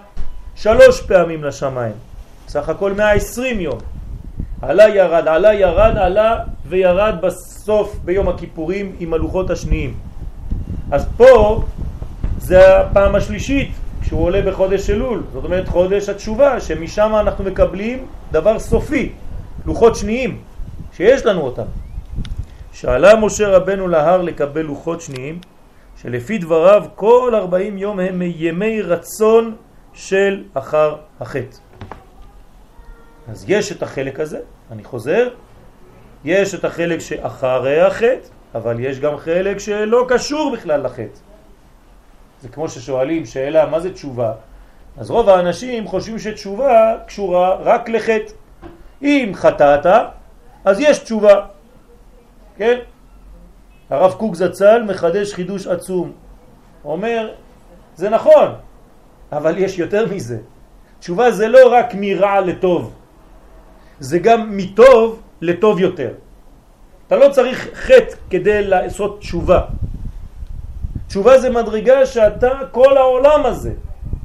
[0.56, 1.94] שלוש פעמים לשמיים,
[2.48, 3.78] סך הכל 120 יום.
[4.62, 9.94] עלה ירד, עלה ירד, עלה וירד בסוף ביום הכיפורים עם הלוחות השניים.
[10.92, 11.64] אז פה
[12.38, 18.60] זה הפעם השלישית כשהוא עולה בחודש אלול, זאת אומרת חודש התשובה, שמשם אנחנו מקבלים דבר
[18.60, 19.12] סופי,
[19.66, 20.38] לוחות שניים,
[20.96, 21.66] שיש לנו אותם.
[22.74, 25.40] שעלה משה רבנו להר לקבל לוחות שניים,
[26.04, 29.56] שלפי דבריו כל 40 יום הם ימי רצון
[29.94, 31.58] של אחר החטא.
[33.30, 34.40] אז יש את החלק הזה,
[34.72, 35.30] אני חוזר,
[36.26, 41.20] יש את החלק שאחרי החטא, אבל יש גם חלק שלא קשור בכלל לחטא.
[42.42, 44.34] זה כמו ששואלים שאלה מה זה תשובה,
[44.98, 48.34] אז רוב האנשים חושבים שתשובה קשורה רק לחטא.
[49.02, 49.86] אם חטאת,
[50.66, 51.46] אז יש תשובה,
[52.58, 52.80] כן?
[53.94, 56.12] הרב קוק זצ"ל מחדש חידוש עצום.
[56.86, 57.30] אומר,
[57.96, 58.48] זה נכון,
[59.32, 60.38] אבל יש יותר מזה.
[61.00, 62.94] תשובה זה לא רק מרע לטוב,
[64.00, 66.14] זה גם מטוב לטוב יותר.
[67.08, 69.62] אתה לא צריך חטא כדי לעשות תשובה.
[71.08, 73.74] תשובה זה מדרגה שאתה, כל העולם הזה,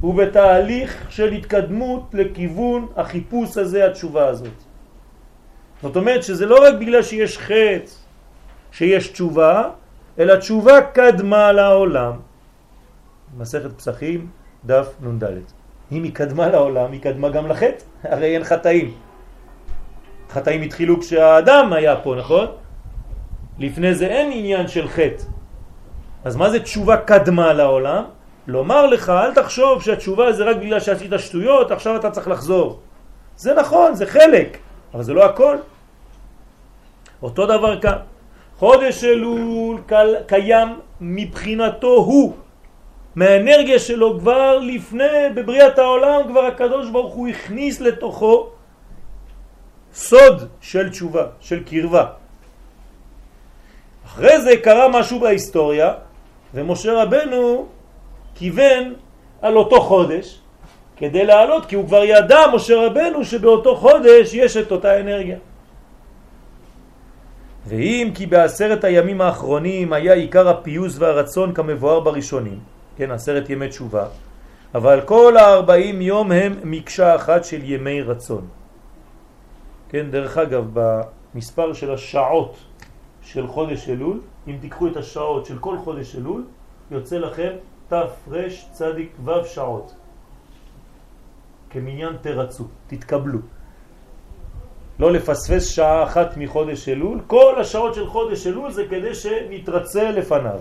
[0.01, 4.57] הוא בתהליך של התקדמות לכיוון החיפוש הזה, התשובה הזאת.
[5.81, 8.08] זאת אומרת שזה לא רק בגלל שיש חטא,
[8.71, 9.69] שיש תשובה,
[10.19, 12.13] אלא תשובה קדמה לעולם.
[13.37, 14.27] מסכת פסחים,
[14.65, 15.23] דף נ"ד.
[15.91, 18.93] אם היא קדמה לעולם, היא קדמה גם לחטא, הרי אין חטאים.
[20.29, 22.47] חטאים התחילו כשהאדם היה פה, נכון?
[23.59, 25.23] לפני זה אין עניין של חטא.
[26.23, 28.03] אז מה זה תשובה קדמה לעולם?
[28.47, 32.79] לומר לך, אל תחשוב שהתשובה זה רק בגלל שעשית שטויות, עכשיו אתה צריך לחזור.
[33.37, 34.57] זה נכון, זה חלק,
[34.93, 35.57] אבל זה לא הכל.
[37.21, 38.08] אותו דבר כאן.
[38.59, 39.81] חודש אלול
[40.27, 42.33] קיים מבחינתו הוא,
[43.15, 48.49] מהאנרגיה שלו כבר לפני, בבריאת העולם, כבר הקדוש ברוך הוא הכניס לתוכו
[49.93, 52.05] סוד של תשובה, של קרבה.
[54.05, 55.93] אחרי זה קרה משהו בהיסטוריה,
[56.53, 57.65] ומשה רבנו
[58.35, 58.93] כיוון
[59.41, 60.39] על אותו חודש
[60.97, 65.37] כדי לעלות, כי הוא כבר ידע, משה רבנו, שבאותו חודש יש את אותה אנרגיה.
[67.69, 72.59] ואם כי בעשרת הימים האחרונים היה עיקר הפיוס והרצון כמבואר בראשונים,
[72.97, 74.05] כן, עשרת ימי תשובה,
[74.75, 78.47] אבל כל הארבעים יום הם מקשה אחת של ימי רצון.
[79.89, 82.57] כן, דרך אגב, במספר של השעות
[83.21, 86.45] של חודש אלול, אם תיקחו את השעות של כל חודש אלול,
[86.91, 87.51] יוצא לכם
[87.87, 89.93] תר"ש צדיק ו' שעות.
[91.69, 93.39] כמניין תרצו, תתקבלו.
[94.99, 100.59] לא לפספס שעה אחת מחודש אלול, כל השעות של חודש אלול זה כדי שנתרצה לפניו.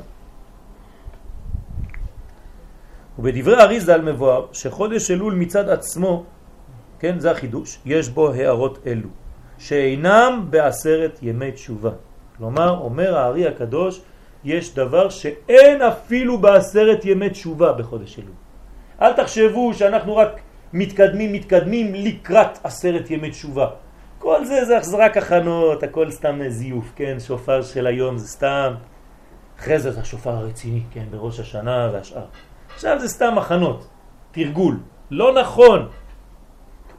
[3.19, 6.25] ובדברי אריזל מבואר שחודש אלול מצד עצמו,
[6.99, 9.09] כן, זה החידוש, יש בו הערות אלו,
[9.59, 11.91] שאינם בעשרת ימי תשובה.
[12.37, 14.01] כלומר, אומר הארי הקדוש,
[14.45, 18.39] יש דבר שאין אפילו בעשרת ימי תשובה בחודש אלול.
[19.03, 20.41] אל תחשבו שאנחנו רק
[20.73, 23.88] מתקדמים, מתקדמים לקראת עשרת ימי תשובה.
[24.19, 27.17] כל זה זה רק הכנות, הכל סתם זיוף, כן?
[27.21, 28.75] שופר של היום זה סתם.
[29.59, 31.05] אחרי זה זה השופר הרציני, כן?
[31.11, 32.25] בראש השנה והשאר.
[32.75, 33.87] עכשיו זה סתם הכנות,
[34.33, 34.77] תרגול.
[35.11, 35.89] לא נכון.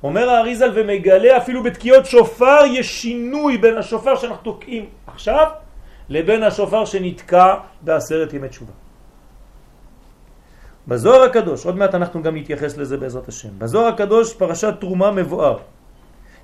[0.04, 5.48] אומר האריזל ומגלה אפילו בתקיעות שופר יש שינוי בין השופר שאנחנו תוקעים עכשיו
[6.10, 8.72] לבין השופר שנתקע בעשרת ימי תשובה.
[10.88, 15.58] בזוהר הקדוש, עוד מעט אנחנו גם נתייחס לזה בעזרת השם, בזוהר הקדוש פרשת תרומה מבואר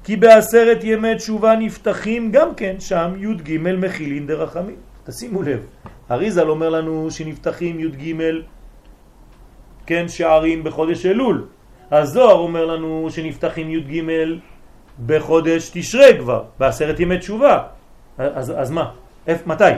[0.06, 4.76] כי בעשרת ימי תשובה נפתחים גם כן שם י"ג מחילין דרחמים.
[5.04, 5.66] תשימו לב,
[6.12, 8.16] אריזל אומר לנו שנפתחים י"ג
[9.86, 11.48] כן שערים בחודש אלול.
[11.92, 14.02] הזוהר אומר לנו שנפתחים י"ג
[15.06, 17.64] בחודש תשרה כבר, בעשרת ימי תשובה.
[18.18, 18.92] אז, אז מה?
[19.28, 19.74] איפ, מתי?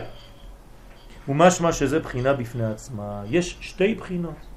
[1.28, 3.24] ומשמע שזה בחינה בפני עצמה.
[3.30, 4.57] יש שתי בחינות.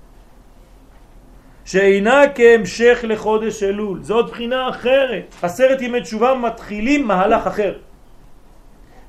[1.70, 5.34] שאינה כהמשך לחודש אלול, זאת בחינה אחרת.
[5.42, 7.74] עשרת ימי תשובה מתחילים מהלך אחר.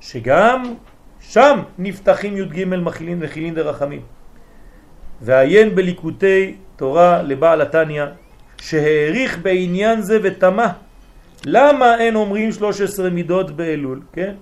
[0.01, 0.73] שגם
[1.19, 4.01] שם נפתחים י"ג מחילין וחילין דרחמים.
[5.21, 8.05] ועיין בליקוטי תורה לבעל התניא,
[8.61, 10.69] שהעריך בעניין זה ותמה.
[11.45, 14.33] למה אין אומרים 13 מידות באלול, כן?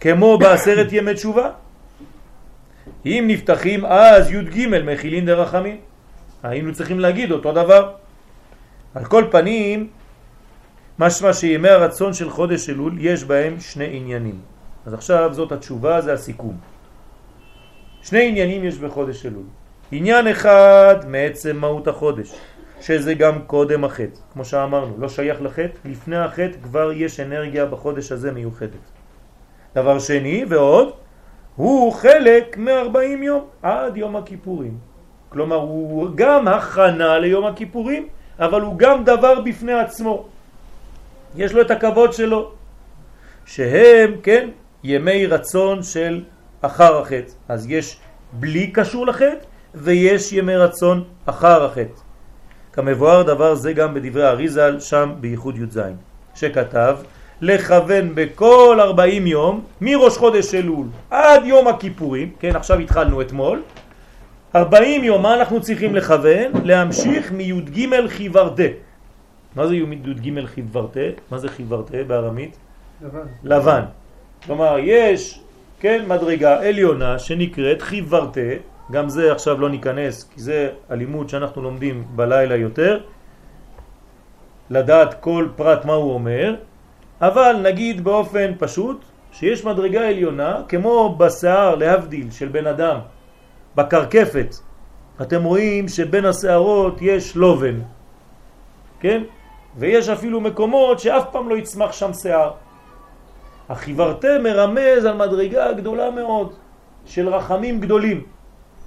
[0.00, 1.50] כמו בעשרת ימי תשובה.
[3.06, 5.87] אם נפתחים אז י"ג מחילין דרחמים.
[6.42, 7.94] היינו צריכים להגיד אותו דבר.
[8.94, 9.88] על כל פנים,
[10.98, 14.40] משמע שימי הרצון של חודש אלול יש בהם שני עניינים.
[14.86, 16.56] אז עכשיו זאת התשובה, זה הסיכום.
[18.02, 19.44] שני עניינים יש בחודש אלול.
[19.92, 22.34] עניין אחד מעצם מהות החודש,
[22.80, 24.20] שזה גם קודם החטא.
[24.32, 28.84] כמו שאמרנו, לא שייך לחטא, לפני החטא כבר יש אנרגיה בחודש הזה מיוחדת.
[29.74, 30.92] דבר שני, ועוד,
[31.56, 34.87] הוא חלק מ-40 יום עד יום הכיפורים.
[35.28, 40.26] כלומר, הוא גם הכנה ליום הכיפורים, אבל הוא גם דבר בפני עצמו.
[41.36, 42.50] יש לו את הכבוד שלו,
[43.46, 44.48] שהם, כן,
[44.84, 46.24] ימי רצון של
[46.60, 47.32] אחר החטא.
[47.48, 47.98] אז יש
[48.32, 52.00] בלי קשור לחטא, ויש ימי רצון אחר החטא.
[52.72, 55.80] כמבואר דבר זה גם בדברי אריזל שם בייחוד י"ז,
[56.34, 56.96] שכתב
[57.40, 63.62] לכוון בכל 40 יום מראש חודש אלול עד יום הכיפורים, כן עכשיו התחלנו אתמול,
[64.56, 66.52] 40 יום מה אנחנו צריכים לכוון?
[66.64, 68.62] להמשיך מי"ג חיוורתה.
[69.56, 71.00] מה זה י"ג חיוורתה?
[71.30, 72.56] מה זה חיוורתה בארמית?
[73.02, 73.26] לבן.
[73.44, 73.82] לבן.
[74.44, 75.40] כלומר, יש,
[75.80, 78.50] כן, מדרגה עליונה שנקראת חיוורתה,
[78.92, 83.00] גם זה עכשיו לא ניכנס, כי זה הלימוד שאנחנו לומדים בלילה יותר,
[84.70, 86.54] לדעת כל פרט מה הוא אומר,
[87.20, 92.98] אבל נגיד באופן פשוט שיש מדרגה עליונה, כמו בשיער להבדיל של בן אדם,
[93.78, 94.54] בקרקפת,
[95.22, 97.80] אתם רואים שבין השערות יש לובן,
[99.00, 99.22] כן?
[99.76, 102.50] ויש אפילו מקומות שאף פעם לא יצמח שם שיער.
[103.68, 106.54] החיוורתה מרמז על מדרגה גדולה מאוד
[107.06, 108.22] של רחמים גדולים,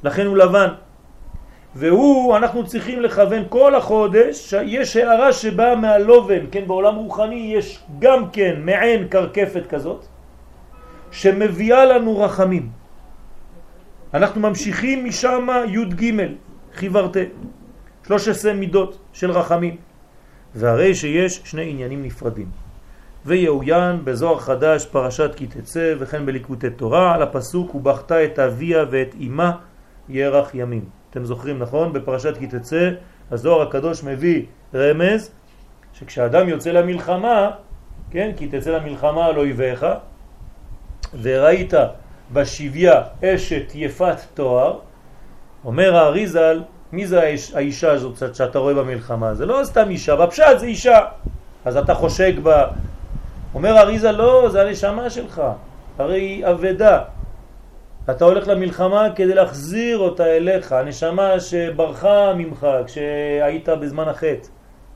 [0.04, 0.70] לכן הוא לבן.
[1.76, 8.30] והוא, אנחנו צריכים לכוון כל החודש, יש הערה שבאה מהלובן, כן, בעולם רוחני יש גם
[8.30, 10.06] כן מעין קרקפת כזאת,
[11.12, 12.81] שמביאה לנו רחמים.
[14.14, 16.16] אנחנו ממשיכים משם י' ג'
[16.74, 17.20] חיוורתה,
[18.08, 19.78] 13 מידות של רחמים.
[20.56, 22.48] והרי שיש שני עניינים נפרדים.
[23.26, 29.16] ויעוין בזוהר חדש פרשת כי תצא וכן בליקוטי תורה על הפסוק ובכתה את אביה ואת
[29.28, 29.52] אמה
[30.10, 30.86] ירח ימים.
[31.10, 31.94] אתם זוכרים נכון?
[31.94, 32.92] בפרשת כי תצא
[33.32, 34.46] הזוהר הקדוש מביא
[34.76, 35.32] רמז
[35.94, 37.52] שכשאדם יוצא למלחמה,
[38.12, 39.86] כן, כי תצא למלחמה על אויביך
[41.22, 41.74] וראית
[42.34, 44.80] בשביה אשת יפת תואר,
[45.66, 49.34] אומר האריזל, מי זה האיש, האישה הזאת שאתה רואה במלחמה?
[49.34, 51.00] זה לא סתם אישה, בפשט זה אישה.
[51.66, 52.68] אז אתה חושק בה.
[53.54, 55.42] אומר אריזה, לא, זה הנשמה שלך,
[55.98, 57.04] הרי היא אבדה.
[58.10, 64.48] אתה הולך למלחמה כדי להחזיר אותה אליך, הנשמה שברחה ממך כשהיית בזמן החטא.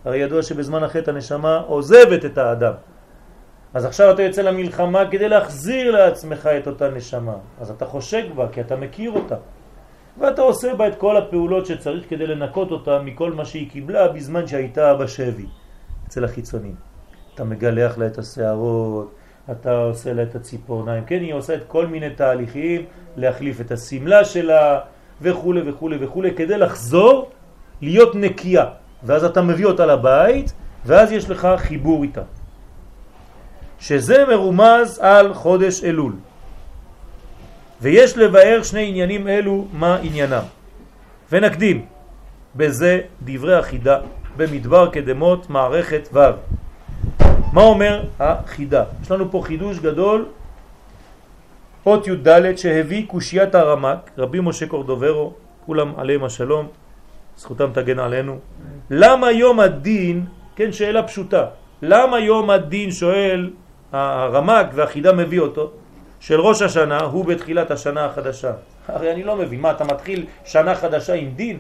[0.06, 2.74] הרי ידוע שבזמן החטא הנשמה עוזבת את האדם.
[3.76, 7.36] אז עכשיו אתה יוצא למלחמה כדי להחזיר לעצמך את אותה נשמה.
[7.62, 9.36] אז אתה חושק בה כי אתה מכיר אותה.
[10.20, 14.48] ואתה עושה בה את כל הפעולות שצריך כדי לנקות אותה מכל מה שהיא קיבלה בזמן
[14.48, 15.46] שהייתה בשבי,
[16.08, 16.76] אצל החיצונים.
[17.34, 19.12] אתה מגלח לה את השערות,
[19.52, 22.86] אתה עושה לה את הציפורניים, כן, היא עושה את כל מיני תהליכים,
[23.18, 24.80] להחליף את הסמלה שלה
[25.22, 27.30] וכו' וכו' וכו', כדי לחזור
[27.82, 28.66] להיות נקייה.
[29.04, 30.54] ואז אתה מביא אותה לבית,
[30.86, 32.22] ואז יש לך חיבור איתה.
[33.80, 36.14] שזה מרומז על חודש אלול.
[37.82, 40.44] ויש לבאר שני עניינים אלו מה עניינם.
[41.32, 41.86] ונקדים
[42.56, 44.00] בזה דברי החידה
[44.38, 46.20] במדבר קדמות מערכת ו'.
[47.54, 48.84] מה אומר החידה?
[49.02, 50.26] יש לנו פה חידוש גדול,
[51.86, 55.34] אות י"ד שהביא קושיית הרמק, רבי משה קורדוברו,
[55.66, 56.68] כולם עליהם השלום,
[57.38, 58.40] זכותם תגן עלינו.
[58.90, 61.46] למה יום הדין, כן שאלה פשוטה,
[61.82, 63.50] למה יום הדין שואל
[63.96, 65.72] הרמק והחידה מביא אותו,
[66.20, 68.52] של ראש השנה הוא בתחילת השנה החדשה.
[68.88, 71.60] הרי אני לא מבין, מה אתה מתחיל שנה חדשה עם דין?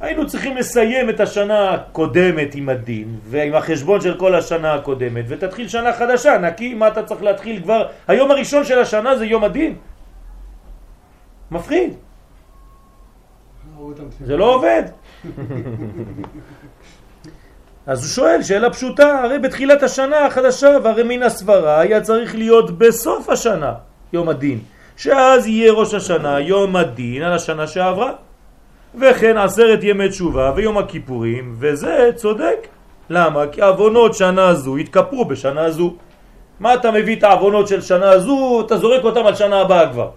[0.00, 5.68] היינו צריכים לסיים את השנה הקודמת עם הדין ועם החשבון של כל השנה הקודמת ותתחיל
[5.68, 7.86] שנה חדשה, נקי, מה אתה צריך להתחיל כבר?
[8.08, 9.76] היום הראשון של השנה זה יום הדין.
[11.50, 11.94] מפחיד.
[14.20, 14.82] זה לא עובד.
[17.86, 22.78] אז הוא שואל שאלה פשוטה, הרי בתחילת השנה החדשה והרי מן הסברה היה צריך להיות
[22.78, 23.74] בסוף השנה,
[24.12, 24.58] יום הדין,
[24.96, 28.12] שאז יהיה ראש השנה, יום הדין על השנה שעברה.
[28.94, 32.68] וכן עשרת ימי תשובה ויום הכיפורים, וזה צודק.
[33.10, 33.46] למה?
[33.52, 35.94] כי אבונות שנה זו התכפרו בשנה זו.
[36.60, 40.10] מה אתה מביא את האבונות של שנה זו, אתה זורק אותם על שנה הבאה כבר.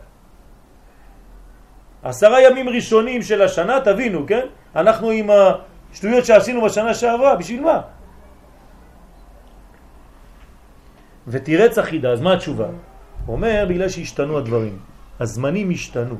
[2.03, 4.45] עשרה ימים ראשונים של השנה, תבינו, כן?
[4.75, 5.29] אנחנו עם
[5.95, 7.81] השטויות שעשינו בשנה שעברה, בשביל מה?
[11.27, 12.67] ותירץ אחידה, אז מה התשובה?
[13.25, 14.75] הוא אומר, בגלל שהשתנו הדברים.
[15.19, 16.15] הזמנים השתנו.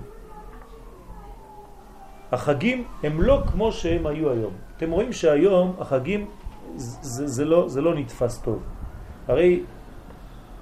[2.32, 4.54] החגים הם לא כמו שהם היו היום.
[4.78, 6.28] אתם רואים שהיום החגים
[6.80, 8.64] זה, זה, לא, זה לא נתפס טוב.
[9.28, 9.64] הרי,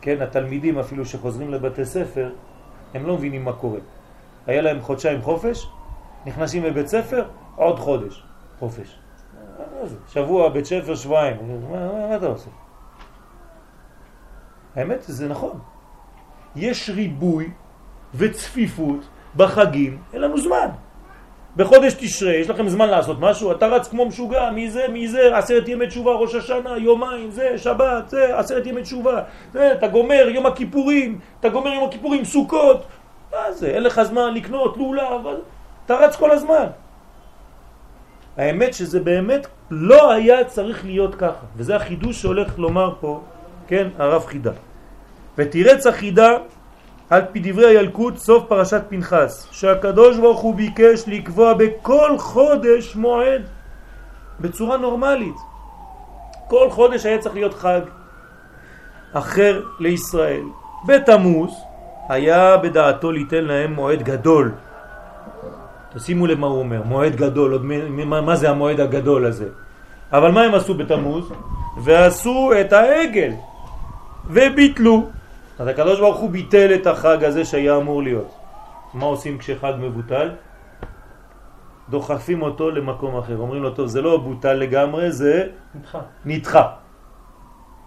[0.01, 2.33] כן, התלמידים אפילו שחוזרים לבתי ספר,
[2.93, 3.79] הם לא מבינים מה קורה.
[4.47, 5.69] היה להם חודשיים חופש,
[6.25, 7.25] נכנסים לבית ספר,
[7.55, 8.23] עוד חודש
[8.59, 9.02] חופש.
[10.07, 11.37] שבוע בית ספר, שבועיים.
[11.71, 12.49] מה, מה, אתה עושה?
[14.75, 15.59] האמת, זה נכון.
[16.55, 17.51] יש ריבוי
[18.15, 18.99] וצפיפות
[19.35, 20.67] בחגים, אין לנו זמן.
[21.55, 23.51] בחודש תשרה, יש לכם זמן לעשות משהו?
[23.51, 27.57] אתה רץ כמו משוגע, מי זה, מי זה, עשרת ימי תשובה, ראש השנה, יומיים, זה,
[27.57, 29.21] שבת, זה, עשרת ימי תשובה,
[29.53, 32.85] זה, אתה גומר יום הכיפורים, אתה גומר יום הכיפורים, סוכות,
[33.31, 35.41] מה זה, אין לך זמן לקנות לולה, אבל
[35.85, 36.67] אתה רץ כל הזמן.
[38.37, 43.21] האמת שזה באמת לא היה צריך להיות ככה, וזה החידוש שהולך לומר פה,
[43.67, 44.51] כן, הרב חידה.
[45.37, 46.29] ותירץ החידה
[47.09, 53.41] על פי דברי הילקוט סוף פרשת פנחס, שהקדוש ברוך הוא ביקש לקבוע בכל חודש מועד
[54.39, 55.35] בצורה נורמלית.
[56.47, 57.81] כל חודש היה צריך להיות חג
[59.13, 60.43] אחר לישראל.
[60.87, 61.51] בתמוז
[62.09, 64.51] היה בדעתו ליתן להם מועד גדול.
[65.93, 69.47] תשימו לב מה הוא אומר, מועד גדול, עוד מה, מה זה המועד הגדול הזה?
[70.11, 71.31] אבל מה הם עשו בתמוז?
[71.83, 73.31] ועשו את העגל
[74.29, 75.09] וביטלו.
[75.59, 78.31] אז הקדוש ברוך הוא ביטל את החג הזה שהיה אמור להיות.
[78.93, 80.29] מה עושים כשחג מבוטל?
[81.89, 83.37] דוחפים אותו למקום אחר.
[83.37, 85.99] אומרים לו, טוב, זה לא בוטל לגמרי, זה נדחה.
[86.25, 86.67] נדחה.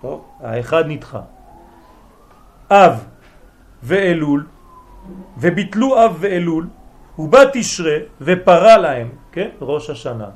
[0.03, 1.21] טוב, האחד נדחה.
[2.71, 3.05] אב
[3.83, 4.47] ואלול,
[5.39, 6.67] וביטלו אב ואלול,
[7.19, 9.49] ובא תשרה ופרה להם, כן?
[9.61, 10.29] ראש השנה.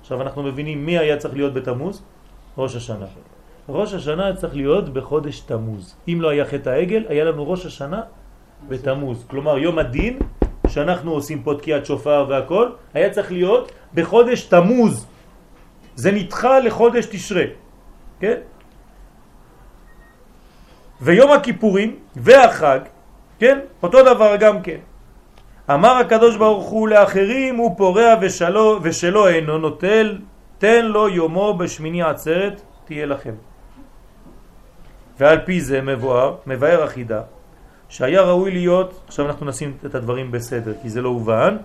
[0.00, 2.02] עכשיו אנחנו מבינים מי היה צריך להיות בתמוז?
[2.58, 3.06] ראש השנה.
[3.68, 5.96] ראש השנה צריך להיות בחודש תמוז.
[6.08, 8.02] אם לא היה חטא העגל, היה לנו ראש השנה
[8.68, 9.24] בתמוז.
[9.30, 10.18] כלומר, יום הדין,
[10.68, 15.06] שאנחנו עושים פה תקיעת שופר והכל, היה צריך להיות בחודש תמוז.
[15.94, 17.44] זה נדחה לחודש תשרה,
[18.20, 18.38] כן?
[21.00, 22.80] ויום הכיפורים והחג,
[23.38, 23.58] כן?
[23.82, 24.80] אותו דבר גם כן.
[25.70, 30.18] אמר הקדוש ברוך הוא לאחרים, הוא פורע ושלו, ושלו אינו נוטל,
[30.58, 33.34] תן לו יומו בשמיני עצרת, תהיה לכם.
[35.20, 37.20] ועל פי זה מבואר, מבאר אחידה,
[37.88, 41.56] שהיה ראוי להיות, עכשיו אנחנו נשים את הדברים בסדר, כי זה לא הובן,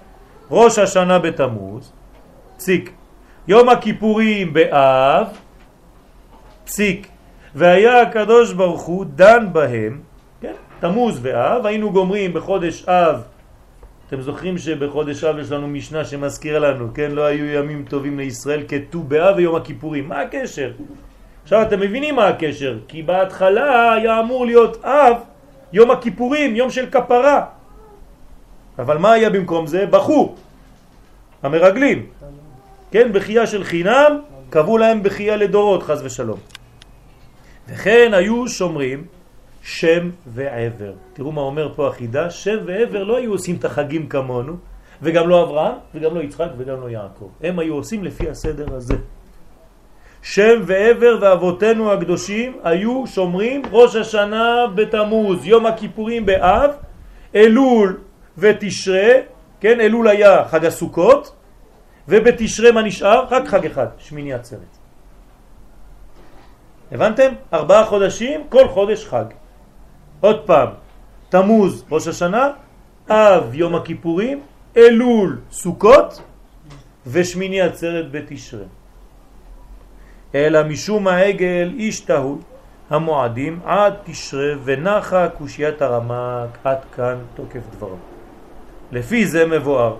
[0.51, 1.91] ראש השנה בתמוז,
[2.57, 2.91] פסיק,
[3.47, 5.27] יום הכיפורים באב,
[6.65, 7.07] פסיק,
[7.55, 10.01] והיה הקדוש ברוך הוא דן בהם,
[10.41, 13.21] כן, תמוז ואב, היינו גומרים בחודש אב,
[14.09, 18.63] אתם זוכרים שבחודש אב יש לנו משנה שמזכיר לנו, כן, לא היו ימים טובים לישראל
[18.67, 20.71] כתו באב ויום הכיפורים, מה הקשר?
[21.43, 25.13] עכשיו אתם מבינים מה הקשר, כי בהתחלה היה אמור להיות אב,
[25.73, 27.45] יום הכיפורים, יום של כפרה.
[28.79, 29.85] אבל מה היה במקום זה?
[29.85, 30.35] בחו,
[31.43, 32.05] המרגלים.
[32.91, 36.39] כן, בחייה של חינם, קבעו להם בחייה לדורות, חז ושלום.
[37.69, 39.18] וכן היו שומרים
[39.61, 40.93] שם ועבר.
[41.13, 44.53] תראו מה אומר פה החידה, שם ועבר לא היו עושים את החגים כמונו,
[45.01, 47.29] וגם לא אברהם, וגם לא יצחק, וגם לא יעקב.
[47.43, 48.95] הם היו עושים לפי הסדר הזה.
[50.21, 56.71] שם ועבר ואבותינו הקדושים היו שומרים ראש השנה בתמוז, יום הכיפורים באב,
[57.35, 57.97] אלול
[58.37, 59.11] ותשרה,
[59.59, 61.35] כן, אלול היה חג הסוכות,
[62.07, 63.25] ובתשרה מה נשאר?
[63.29, 64.59] רק חג אחד, שמיני עצרת.
[66.91, 67.31] הבנתם?
[67.53, 69.25] ארבעה חודשים, כל חודש חג.
[70.21, 70.67] עוד פעם,
[71.29, 72.51] תמוז ראש השנה,
[73.09, 74.39] אב יום הכיפורים,
[74.77, 76.21] אלול סוכות
[77.07, 78.65] ושמיני עצרת בתשרה.
[80.35, 82.39] אלא משום העגל השתהו
[82.89, 87.95] המועדים עד תשרה ונחה קושיית הרמק עד כאן תוקף דברו.
[88.91, 89.95] לפי זה מבואר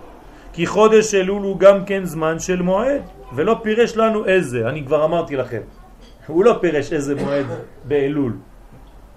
[0.54, 3.02] כי חודש אלול הוא גם כן זמן של מועד
[3.34, 5.62] ולא פירש לנו איזה, אני כבר אמרתי לכם
[6.28, 7.46] הוא לא פירש איזה מועד
[7.84, 8.34] באלול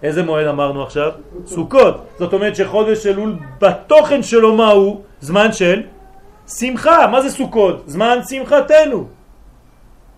[0.03, 1.12] איזה מועד אמרנו עכשיו?
[1.46, 2.07] סוכות.
[2.18, 5.00] זאת אומרת שחודש אלול בתוכן שלו מה הוא?
[5.20, 5.82] זמן של
[6.46, 7.07] שמחה.
[7.07, 7.82] מה זה סוכות?
[7.86, 9.07] זמן שמחתנו.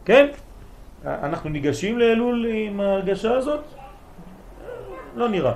[0.05, 0.26] כן?
[1.05, 3.61] אנחנו ניגשים לאלול עם ההרגשה הזאת?
[5.16, 5.53] לא נראה.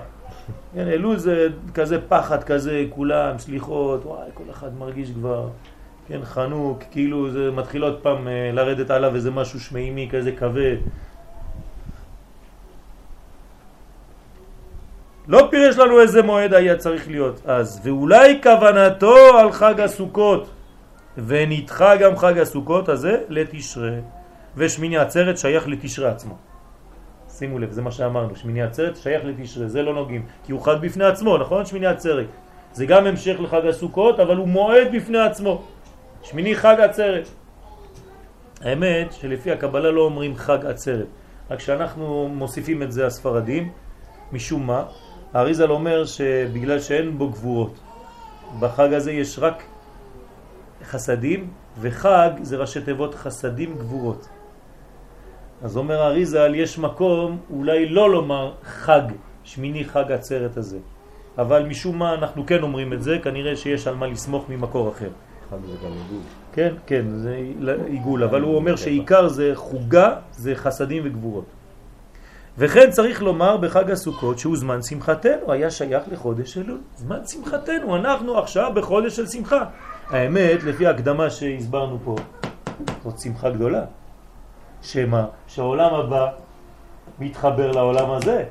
[0.75, 5.49] כן, אלול זה כזה פחד כזה, כולם, סליחות, וואי, כל אחד מרגיש כבר,
[6.09, 10.77] כן, חנוק, כאילו זה מתחיל עוד פעם אה, לרדת עליו איזה משהו שמימי כזה כבד.
[15.29, 20.51] לא פירש לנו איזה מועד היה צריך להיות אז, ואולי כוונתו על חג הסוכות,
[21.27, 23.91] ונדחה גם חג הסוכות הזה לתשרה,
[24.57, 26.35] ושמיני עצרת שייך לתשרה עצמו.
[27.31, 30.77] שימו לב, זה מה שאמרנו, שמיני עצרת שייך לתשרה, זה לא נוגעים, כי הוא חג
[30.81, 31.67] בפני עצמו, נכון?
[31.67, 32.27] שמיני עצרת.
[32.73, 35.63] זה גם המשך לחג הסוכות, אבל הוא מועד בפני עצמו.
[36.23, 37.29] שמיני חג עצרת.
[38.61, 41.07] האמת שלפי הקבלה לא אומרים חג עצרת,
[41.51, 43.73] רק שאנחנו מוסיפים את זה הספרדים,
[44.33, 44.85] משום מה,
[45.35, 47.79] האריזל אומר שבגלל שאין בו גבורות,
[48.61, 49.63] בחג הזה יש רק
[50.85, 51.51] חסדים,
[51.81, 54.29] וחג זה ראשי תיבות חסדים גבורות.
[55.63, 59.03] אז אומר האריזל, יש מקום אולי לא לומר חג,
[59.45, 60.79] שמיני חג עצרת הזה.
[61.39, 65.11] אבל משום מה אנחנו כן אומרים את זה, כנראה שיש על מה לסמוך ממקור אחר.
[65.51, 66.23] חג זה גם עיגול.
[66.53, 67.41] כן, כן, זה
[67.87, 71.45] עיגול, אבל הוא אומר שעיקר זה חוגה, זה חסדים וגבורות.
[72.59, 76.79] וכן צריך לומר בחג הסוכות שהוא זמן שמחתנו, היה שייך לחודש אלול.
[76.95, 79.65] זמן שמחתנו, אנחנו עכשיו בחודש של שמחה.
[80.11, 82.17] האמת, לפי ההקדמה שהסברנו פה,
[83.05, 83.85] זאת שמחה גדולה.
[84.83, 85.27] שמה?
[85.47, 86.27] שהעולם הבא
[87.19, 88.45] מתחבר לעולם הזה.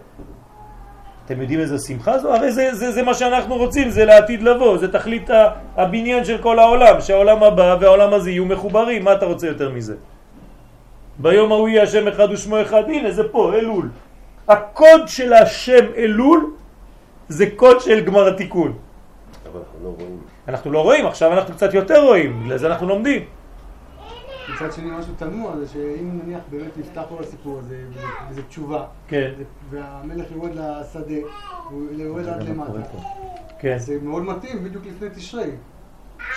[1.26, 2.34] אתם יודעים איזה שמחה זו?
[2.34, 5.30] הרי זה, זה, זה מה שאנחנו רוצים, זה לעתיד לבוא, זה תכלית
[5.76, 9.96] הבניין של כל העולם, שהעולם הבא והעולם הזה יהיו מחוברים, מה אתה רוצה יותר מזה?
[11.20, 13.90] ביום ההוא יהיה השם אחד ושמו אחד, הנה זה פה, אלול.
[14.48, 16.54] הקוד של השם אלול
[17.30, 18.74] זה קוד של גמר התיקון.
[19.52, 20.18] אבל אנחנו לא רואים.
[20.48, 23.22] אנחנו לא רואים, עכשיו אנחנו קצת יותר רואים, בגלל זה אנחנו לומדים.
[24.56, 28.02] מצד שני, משהו תמוה זה שאם נניח באמת נפתח כל הסיפור הזה, וזה-
[28.32, 29.32] וזה תשובה, כן,
[29.70, 31.16] והמלך יורד לשדה,
[31.70, 32.72] והוא יורד עד למטה,
[33.60, 35.50] כן, זה מאוד מתאים בדיוק לפני תשרי.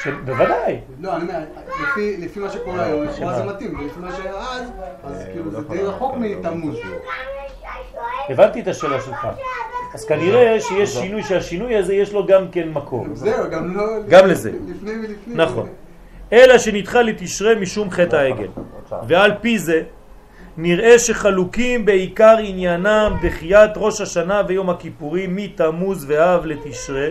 [0.02, 0.08] ש...
[0.24, 0.78] בוודאי.
[1.00, 1.38] לא, אני אומר,
[1.82, 3.34] לפי- לפי מה שקורה היום, לכאורה?
[3.36, 4.70] זה מתאים, ולפי מה שהיה אז,
[5.04, 6.14] אז אה, כאילו הוא זה לא די רחוק.
[6.18, 6.76] מתמוז.
[8.28, 9.26] הבנתי את השאלה שלך.
[9.94, 13.06] אז כנראה שיש שינוי, שהשינוי הזה יש לו גם כן מקור.
[13.12, 13.82] זהו, גם לא...
[14.08, 14.52] גם לזה.
[14.68, 15.34] לפני ולפני.
[15.34, 15.68] נכון.
[16.32, 18.48] אלא שנדחה לתשרה משום חטא העגל.
[19.08, 19.82] ועל פי זה
[20.56, 27.06] נראה שחלוקים בעיקר עניינם דחיית ראש השנה ויום הכיפורים מתמוז ואב לתשרה,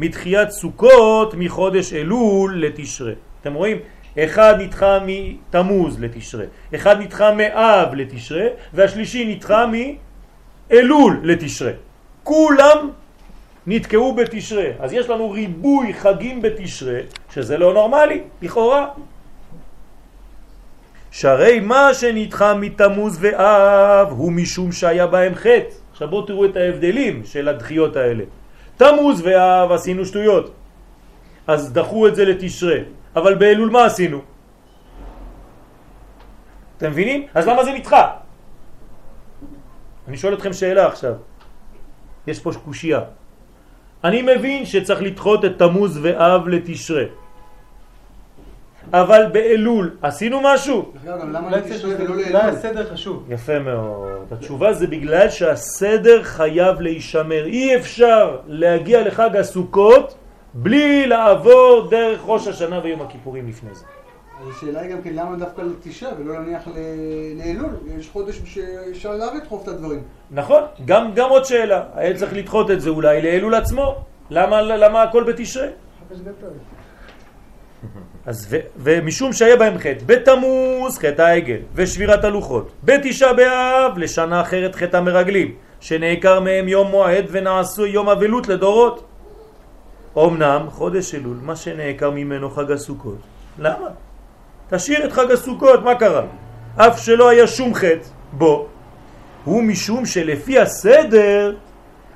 [0.00, 3.12] מתחיית סוכות מחודש אלול לתשרה.
[3.40, 3.78] אתם רואים?
[4.18, 6.44] אחד נדחה מתמוז לתשרה,
[6.74, 11.72] אחד נדחה מאב לתשרה, והשלישי נדחה מאלול לתשרה.
[12.22, 12.90] כולם
[13.66, 14.68] נתקעו בתשרה.
[14.78, 16.98] אז יש לנו ריבוי חגים בתשרה,
[17.34, 18.86] שזה לא נורמלי, לכאורה.
[21.10, 25.74] שהרי מה שנדחה מתמוז ואב הוא משום שהיה בהם חטא.
[25.92, 28.24] עכשיו בואו תראו את ההבדלים של הדחיות האלה.
[28.80, 30.46] תמוז ואב עשינו שטויות,
[31.46, 32.78] אז דחו את זה לתשרה.
[33.16, 34.20] אבל באלול מה עשינו?
[36.76, 37.26] אתם מבינים?
[37.34, 38.04] אז למה זה נדחה?
[40.08, 41.14] אני שואל אתכם שאלה עכשיו.
[42.26, 43.00] יש פה קושייה.
[44.04, 47.19] אני מבין שצריך לדחות את תמוז ואב לתשרה.
[48.92, 50.92] אבל באלול עשינו משהו?
[52.92, 53.24] חשוב.
[53.28, 54.32] יפה מאוד.
[54.32, 57.44] התשובה זה בגלל שהסדר חייב להישמר.
[57.44, 60.14] אי אפשר להגיע לחג הסוכות
[60.54, 63.84] בלי לעבור דרך ראש השנה ויום הכיפורים לפני זה.
[64.42, 66.68] אז השאלה היא גם כן למה דווקא לתשרי ולא נניח
[67.36, 67.70] לאלול?
[67.98, 70.02] יש חודש שאפשר לדחוף את הדברים.
[70.30, 71.82] נכון, גם, גם עוד שאלה.
[71.94, 73.94] היה צריך לדחות את זה אולי לאלול עצמו.
[74.30, 75.68] למה, למה הכל בתשרי?
[78.26, 84.74] אז ו, ומשום שהיה בהם חטא, בתמוז חטא העגל ושבירת הלוחות, בתשעה באב לשנה אחרת
[84.74, 89.04] חטא המרגלים, שנעקר מהם יום מועד ונעשו יום אבלות לדורות.
[90.18, 93.18] אמנם חודש אלול, מה שנעקר ממנו חג הסוכות.
[93.58, 93.88] למה?
[94.70, 96.22] תשאיר את חג הסוכות, מה קרה?
[96.76, 98.66] אף שלא היה שום חטא בו,
[99.44, 101.54] הוא משום שלפי הסדר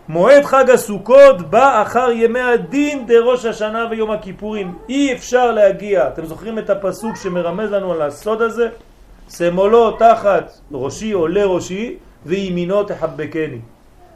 [0.08, 4.74] מועד חג הסוכות בא אחר ימי הדין דראש השנה ויום הכיפורים.
[4.88, 6.08] אי אפשר להגיע.
[6.08, 8.68] אתם זוכרים את הפסוק שמרמז לנו על הסוד הזה?
[9.30, 11.96] שמאלו תחת ראשי או לראשי
[12.26, 13.58] וימינו תחבקני.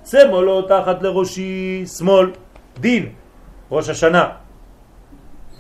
[0.07, 2.31] שמאלו תחת לראשי, שמאל,
[2.81, 3.09] דין,
[3.71, 4.29] ראש השנה.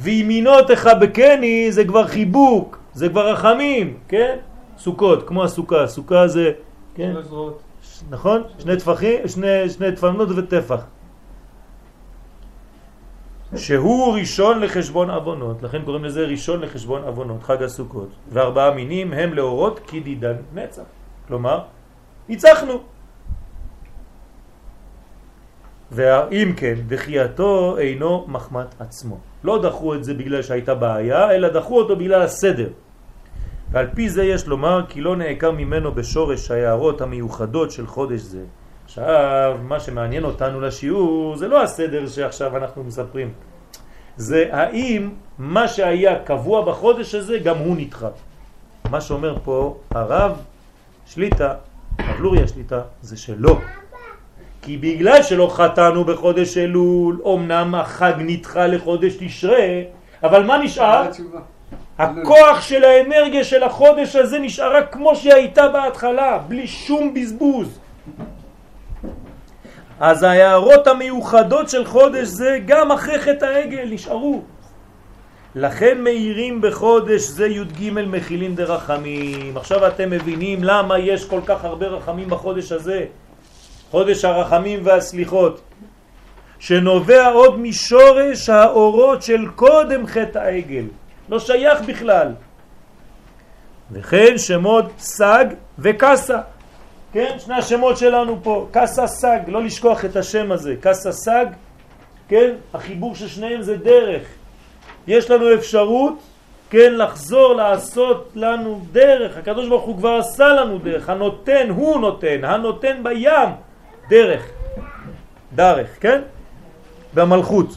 [0.00, 4.36] וימינו תחבקני זה כבר חיבוק, זה כבר רחמים, כן?
[4.78, 6.52] סוכות, כמו הסוכה, סוכה זה,
[6.94, 7.12] כן?
[8.10, 8.42] נכון?
[8.58, 10.84] שני טפחים, שני, שני טפנות וטפח.
[13.56, 18.08] שהוא ראשון לחשבון אבונות, לכן קוראים לזה ראשון לחשבון אבונות, חג הסוכות.
[18.32, 20.82] וארבעה מינים הם להורות כדידן נצח.
[21.28, 21.60] כלומר,
[22.28, 22.80] ניצחנו.
[25.92, 29.18] ואם כן, דחייתו אינו מחמת עצמו.
[29.44, 32.68] לא דחו את זה בגלל שהייתה בעיה, אלא דחו אותו בגלל הסדר.
[33.70, 38.44] ועל פי זה יש לומר כי לא נעקר ממנו בשורש ההערות המיוחדות של חודש זה.
[38.84, 43.32] עכשיו, מה שמעניין אותנו לשיעור זה לא הסדר שעכשיו אנחנו מספרים.
[44.16, 48.08] זה האם מה שהיה קבוע בחודש הזה גם הוא נדחה.
[48.90, 50.32] מה שאומר פה הרב
[51.06, 51.54] שליטה,
[51.98, 53.58] הרב לוריה שליטה, זה שלא.
[54.62, 59.82] כי בגלל שלא חטאנו בחודש אלול, אמנם החג נדחה לחודש תשרה,
[60.22, 61.10] אבל מה נשאר?
[61.98, 67.78] הכוח של האנרגיה של החודש הזה נשארה כמו שהייתה בהתחלה, בלי שום בזבוז.
[70.00, 74.42] אז ההערות המיוחדות של חודש זה גם אחרי חטא העגל נשארו.
[75.54, 79.56] לכן מאירים בחודש זה י"ג מכילים דרחמים.
[79.56, 83.04] עכשיו אתם מבינים למה יש כל כך הרבה רחמים בחודש הזה.
[83.90, 85.60] חודש הרחמים והסליחות.
[86.58, 90.84] שנובע עוד משורש האורות של קודם חטא העגל.
[91.28, 92.32] לא שייך בכלל.
[93.92, 95.44] וכן שמות סג
[95.78, 96.38] וקסה.
[97.12, 97.36] כן?
[97.38, 101.46] שני השמות שלנו פה, קסה סג, לא לשכוח את השם הזה, קסה סג,
[102.28, 102.54] כן?
[102.74, 104.22] החיבור של שניהם זה דרך.
[105.06, 106.14] יש לנו אפשרות,
[106.70, 109.36] כן, לחזור לעשות לנו דרך.
[109.36, 113.48] הקדוש ברוך הוא כבר עשה לנו דרך, הנותן הוא נותן, הנותן בים
[114.10, 114.50] דרך,
[115.54, 116.20] דרך, כן?
[117.14, 117.68] במלכות.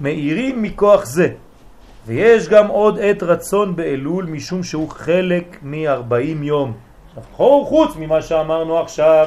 [0.00, 1.28] מאירים מכוח זה.
[2.08, 6.72] ויש גם עוד עת רצון באלול משום שהוא חלק מ-40 יום.
[7.16, 9.26] עכשיו, חוץ ממה שאמרנו עכשיו,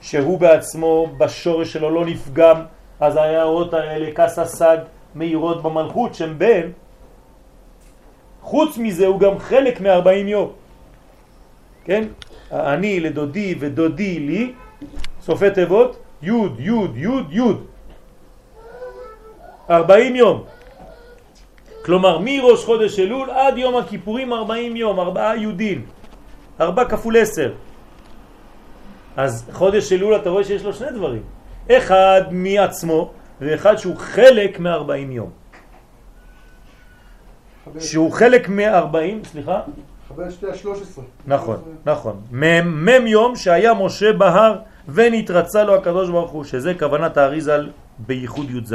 [0.00, 2.56] שהוא בעצמו בשורש שלו לא נפגם,
[3.00, 4.76] אז ההערות האלה, כס הסג,
[5.14, 6.68] מאירות במלכות שם בן,
[8.42, 10.50] חוץ מזה הוא גם חלק מ-40 יום.
[11.84, 12.04] כן?
[12.52, 14.52] אני לדודי ודודי לי,
[15.20, 17.52] סופי תיבות, י' י' י' י'
[19.70, 20.55] 40 יום.
[21.86, 25.86] כלומר, מראש חודש אלול עד יום הכיפורים 40 יום, ארבעה יהודים.
[26.60, 27.52] ארבע כפול עשר.
[29.16, 31.22] אז חודש אלול אתה רואה שיש לו שני דברים.
[31.70, 33.10] אחד מעצמו
[33.40, 35.30] ואחד שהוא חלק מ-40 יום.
[37.78, 39.60] שהוא חלק מ-40, סליחה?
[40.08, 41.04] חבר שתי השלוש עשרה.
[41.26, 42.20] נכון, נכון.
[42.30, 44.58] מ"ם יום שהיה משה בהר
[44.88, 48.74] ונתרצה לו הקדוש ברוך הוא, שזה כוונת האריזל בייחוד י"ז.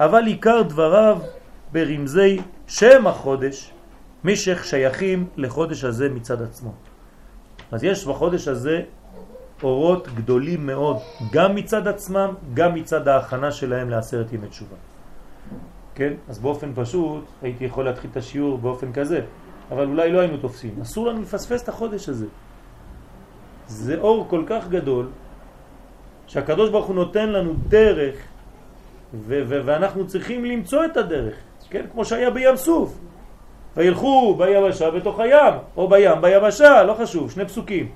[0.00, 1.18] אבל עיקר דבריו
[1.76, 3.70] ברמזי שם החודש,
[4.24, 6.72] משך שייכים לחודש הזה מצד עצמו.
[7.72, 8.82] אז יש בחודש הזה
[9.62, 10.96] אורות גדולים מאוד,
[11.32, 14.76] גם מצד עצמם, גם מצד ההכנה שלהם לעשרת ימי תשובה.
[15.94, 16.12] כן?
[16.28, 19.20] אז באופן פשוט הייתי יכול להתחיל את השיעור באופן כזה,
[19.70, 20.80] אבל אולי לא היינו תופסים.
[20.82, 22.26] אסור לנו לפספס את החודש הזה.
[23.66, 25.08] זה אור כל כך גדול,
[26.26, 28.16] שהקדוש ברוך הוא נותן לנו דרך,
[29.28, 31.36] ואנחנו צריכים למצוא את הדרך,
[31.70, 31.84] כן?
[31.92, 32.98] כמו שהיה בים סוף.
[33.76, 37.88] וילכו ביבשה בתוך הים, או בים ביבשה, לא חשוב, שני פסוקים.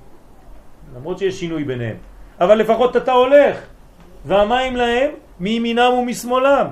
[0.95, 1.95] למרות שיש שינוי ביניהם.
[2.41, 3.57] אבל לפחות אתה הולך,
[4.25, 5.09] והמים להם
[5.39, 6.67] מימינם ומשמאלם.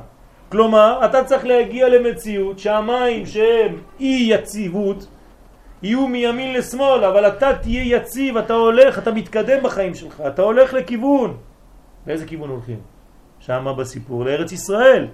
[0.49, 5.07] כלומר, אתה צריך להגיע למציאות שהמים שהם אי יציבות
[5.81, 10.73] יהיו מימין לשמאל, אבל אתה תהיה יציב, אתה הולך, אתה מתקדם בחיים שלך, אתה הולך
[10.73, 11.37] לכיוון.
[12.07, 12.79] לאיזה כיוון הולכים?
[13.39, 15.07] שם בסיפור, לארץ ישראל.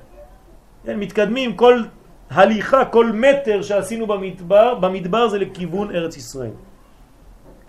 [0.86, 1.84] כן, מתקדמים, כל
[2.30, 6.52] הליכה, כל מטר שעשינו במדבר, במדבר זה לכיוון ארץ ישראל.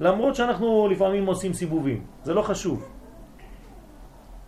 [0.01, 2.89] למרות שאנחנו לפעמים עושים סיבובים, זה לא חשוב.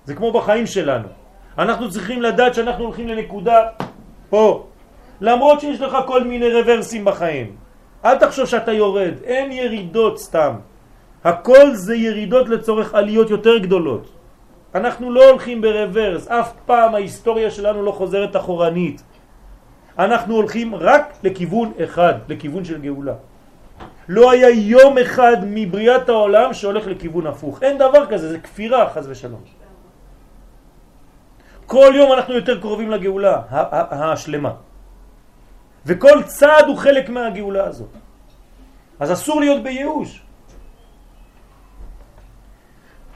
[0.04, 1.08] זה כמו בחיים שלנו.
[1.58, 3.58] אנחנו צריכים לדעת שאנחנו הולכים לנקודה
[4.28, 4.66] פה.
[5.20, 7.56] למרות שיש לך כל מיני רוורסים בחיים.
[8.04, 10.54] אל תחשוב שאתה יורד, אין ירידות סתם.
[11.24, 14.17] הכל זה ירידות לצורך עליות יותר גדולות.
[14.74, 19.02] אנחנו לא הולכים ברוורס, אף פעם ההיסטוריה שלנו לא חוזרת אחורנית.
[19.98, 23.14] אנחנו הולכים רק לכיוון אחד, לכיוון של גאולה.
[24.08, 27.62] לא היה יום אחד מבריאת העולם שהולך לכיוון הפוך.
[27.62, 29.40] אין דבר כזה, זה כפירה, חז ושלום.
[31.66, 33.42] כל יום אנחנו יותר קרובים לגאולה
[33.90, 34.52] השלמה.
[35.86, 37.92] וכל צעד הוא חלק מהגאולה הזאת.
[39.00, 40.22] אז אסור להיות בייאוש.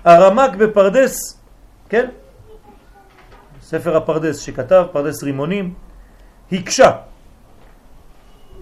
[0.05, 1.42] הרמק בפרדס,
[1.93, 2.09] כן?
[3.61, 5.75] ספר הפרדס שכתב, פרדס רימונים,
[6.53, 6.91] הקשה.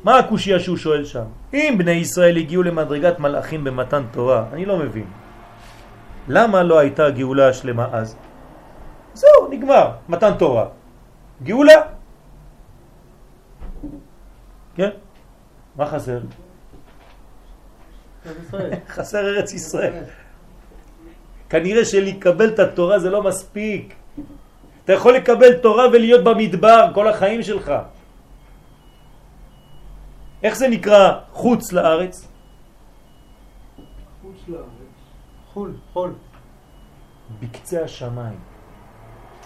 [0.05, 1.25] מה הקושיה שהוא שואל שם?
[1.55, 5.07] אם בני ישראל הגיעו למדרגת מלאכים במתן תורה, אני לא מבין.
[6.29, 8.17] למה לא הייתה גאולה השלמה אז?
[9.15, 10.67] זהו, נגמר, מתן תורה.
[11.43, 11.81] גאולה.
[14.75, 14.91] כן?
[15.77, 16.21] מה חסר?
[18.95, 20.03] חסר ארץ ישראל.
[21.51, 23.95] כנראה שלקבל את התורה זה לא מספיק.
[24.85, 27.73] אתה יכול לקבל תורה ולהיות במדבר כל החיים שלך.
[30.43, 32.29] איך זה נקרא חוץ לארץ?
[34.23, 34.65] חוץ לארץ.
[35.53, 36.13] חול, חול.
[37.41, 38.39] בקצה השמיים.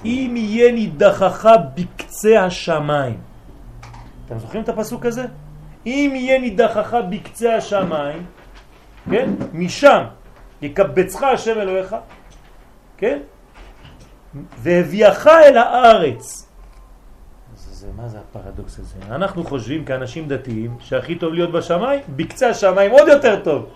[0.05, 3.21] אם יהיה נידחך בקצה השמיים.
[4.27, 5.27] אתם זוכרים את הפסוק הזה?
[5.87, 8.25] אם יהיה נידחך בקצה השמיים,
[9.11, 9.31] כן?
[9.53, 10.05] משם
[10.65, 11.97] יקבצך השם אלוהיך,
[12.97, 13.19] כן?
[14.59, 16.49] והביאך אל הארץ.
[17.85, 19.15] זה, מה זה הפרדוקס הזה?
[19.15, 23.67] אנחנו חושבים כאנשים דתיים שהכי טוב להיות בשמיים, בקצה השמיים עוד יותר טוב.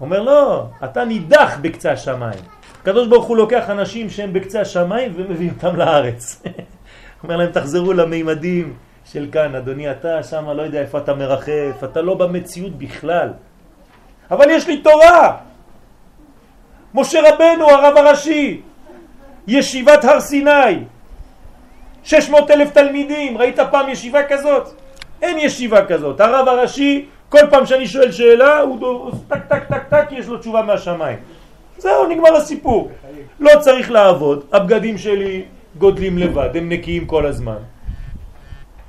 [0.00, 2.40] אומר לא, אתה נידח בקצה השמיים.
[2.80, 6.42] הקדוש ברוך הוא לוקח אנשים שהם בקצה השמיים ומביא אותם לארץ.
[7.22, 8.74] אומר להם תחזרו למימדים
[9.04, 13.28] של כאן, אדוני אתה שם לא יודע איפה אתה מרחף, אתה לא במציאות בכלל.
[14.30, 15.36] אבל יש לי תורה!
[16.94, 18.60] משה רבנו הרב הראשי
[19.46, 20.84] ישיבת הר סיני,
[22.04, 24.68] 600 אלף תלמידים, ראית פעם ישיבה כזאת?
[25.22, 26.20] אין ישיבה כזאת.
[26.20, 30.62] הרב הראשי כל פעם שאני שואל שאלה, הוא טק טק טק טק, יש לו תשובה
[30.62, 31.18] מהשמיים.
[31.78, 32.90] זהו, נגמר הסיפור.
[33.40, 35.42] לא צריך לעבוד, הבגדים שלי
[35.78, 37.56] גודלים לבד, הם נקיים כל הזמן.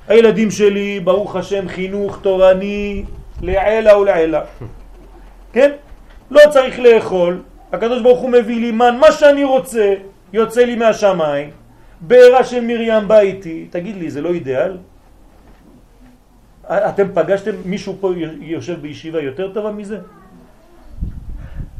[0.08, 3.04] הילדים שלי, ברוך השם, חינוך תורני
[3.42, 4.40] לעילה ולעילה.
[5.54, 5.70] כן?
[6.30, 7.42] לא צריך לאכול,
[7.72, 9.94] הקדוש ברוך הוא מביא לי מן, מה שאני רוצה,
[10.32, 11.50] יוצא לי מהשמיים,
[12.00, 14.78] בעירה של מרים בא איתי, תגיד לי, זה לא אידיאל?
[16.66, 19.98] אתם פגשתם מישהו פה יושב בישיבה יותר טובה מזה?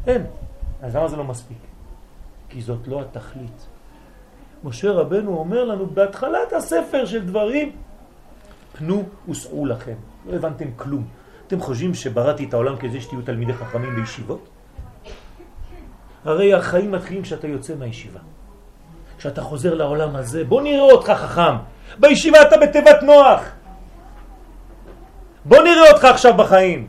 [0.07, 0.23] אין.
[0.81, 1.57] אז למה זה לא מספיק?
[2.49, 3.67] כי זאת לא התכלית.
[4.63, 7.71] משה רבנו אומר לנו בהתחלת הספר של דברים,
[8.77, 9.95] פנו וסעו לכם.
[10.25, 11.24] לא הבנתם כלום.
[11.47, 14.49] אתם חושבים שבראתי את העולם כדי שתהיו תלמידי חכמים בישיבות?
[16.25, 18.19] הרי החיים מתחילים כשאתה יוצא מהישיבה.
[19.17, 21.55] כשאתה חוזר לעולם הזה, בוא נראה אותך חכם.
[21.99, 23.41] בישיבה אתה בתיבת נוח.
[25.45, 26.87] בוא נראה אותך עכשיו בחיים.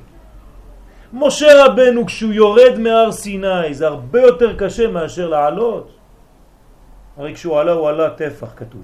[1.12, 5.90] משה רבנו כשהוא יורד מהר סיני זה הרבה יותר קשה מאשר לעלות.
[7.16, 8.82] הרי כשהוא עלה הוא עלה טפח כתוב.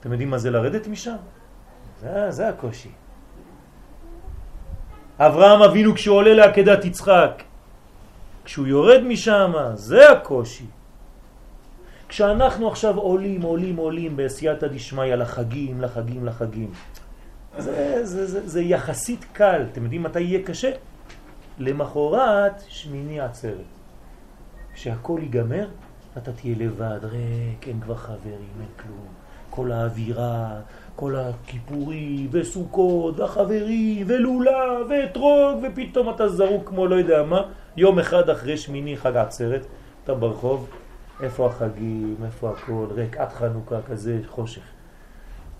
[0.00, 1.16] אתם יודעים מה זה לרדת משם?
[2.00, 3.03] זה, זה הקושי.
[5.18, 7.42] אברהם אבינו כשהוא עולה לעקדת יצחק,
[8.44, 10.66] כשהוא יורד משם, זה הקושי.
[12.08, 16.70] כשאנחנו עכשיו עולים, עולים, עולים בעשייתא דשמיא לחגים, לחגים, לחגים,
[17.58, 19.62] זה, זה, זה, זה יחסית קל.
[19.72, 20.70] אתם יודעים מתי יהיה קשה?
[21.58, 23.74] למחרת שמיני עצרת.
[24.74, 25.68] כשהכל ייגמר,
[26.18, 29.06] אתה תהיה לבד, ריק, אין כבר חברים, אין כלום.
[29.50, 30.60] כל האווירה,
[30.96, 37.42] כל הכיפורי, וסוכות, והחברים, ולולה, ואתרוג, ופתאום אתה זרוק כמו לא יודע מה,
[37.76, 39.66] יום אחד אחרי שמיני חג עצרת,
[40.04, 40.68] אתה ברחוב,
[41.22, 44.62] איפה החגים, איפה הכל, ריק, עד חנוכה כזה, חושך.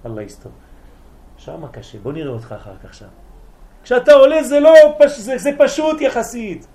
[0.06, 0.52] אללה יסתור.
[1.36, 3.06] שם קשה, בוא נראה אותך אחר כך שם.
[3.82, 5.18] כשאתה עולה זה לא, פש...
[5.18, 6.66] זה, זה פשוט יחסית.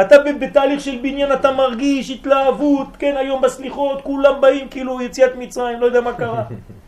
[0.00, 5.80] אתה בתהליך של בניין, אתה מרגיש התלהבות, כן, היום בסליחות, כולם באים כאילו יציאת מצרים,
[5.80, 6.44] לא יודע מה קרה.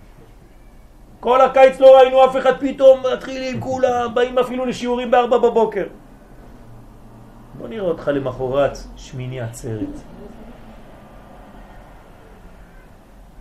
[1.25, 5.87] כל הקיץ לא ראינו אף אחד, פתאום מתחילים כולם, באים אפילו לשיעורים בארבע בבוקר.
[7.59, 9.95] בוא נראה אותך למחרת שמיני עצרת.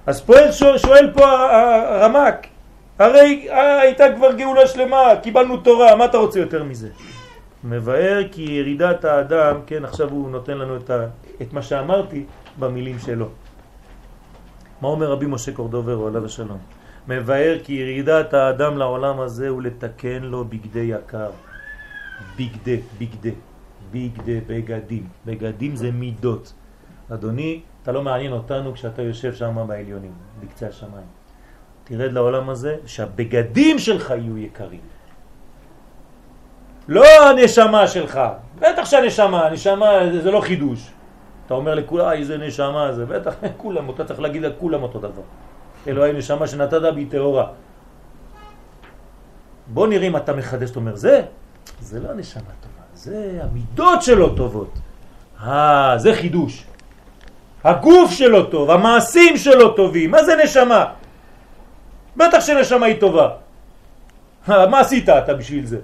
[0.06, 0.34] אז פה
[0.78, 2.48] שואל פה הרמק,
[3.00, 6.90] הרי הייתה כבר גאולה שלמה, קיבלנו תורה, מה אתה רוצה יותר מזה?
[7.64, 11.06] מבאר כי ירידת האדם, כן, עכשיו הוא נותן לנו את, ה,
[11.42, 12.26] את מה שאמרתי
[12.60, 13.28] במילים שלו.
[14.82, 16.83] מה אומר רבי משה קורדובר, עליו השלום?
[17.08, 21.30] מבאר כי ירידת האדם לעולם הזה הוא לתקן לו בגדי יקר.
[22.36, 23.32] בגדי, בגדי,
[23.92, 25.08] בגדי, בגדים.
[25.26, 26.54] בגדים זה מידות.
[27.14, 31.06] אדוני, אתה לא מעניין אותנו כשאתה יושב שם בעליונים, בקצה השמיים.
[31.84, 34.80] תרד לעולם הזה, שהבגדים שלך יהיו יקרים.
[36.88, 38.20] לא הנשמה שלך,
[38.60, 39.90] בטח שהנשמה, הנשמה
[40.22, 40.92] זה, לא חידוש.
[41.46, 45.22] אתה אומר לכולם, איזה נשמה זה, בטח כולם, אתה צריך להגיד לכולם אותו דבר.
[45.88, 47.48] אלוהי נשמה שנתת בי טהורה.
[49.68, 51.22] בוא נראה אם אתה מחדש, אתה אומר, זה,
[51.80, 54.80] זה לא הנשמה טובה, זה המידות שלו טובות.
[55.44, 56.66] אה, זה חידוש.
[57.64, 60.86] הגוף שלו טוב, המעשים שלו טובים, מה זה נשמה?
[62.18, 63.30] בטח שנשמה היא טובה.
[64.48, 65.80] מה עשית אתה בשביל זה?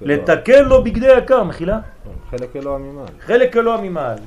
[0.00, 1.78] לתקן לו בגדי יקר, מחילה?
[2.30, 3.14] חלק אלוה ממעל.
[3.20, 4.18] חלק אלוה ממעל.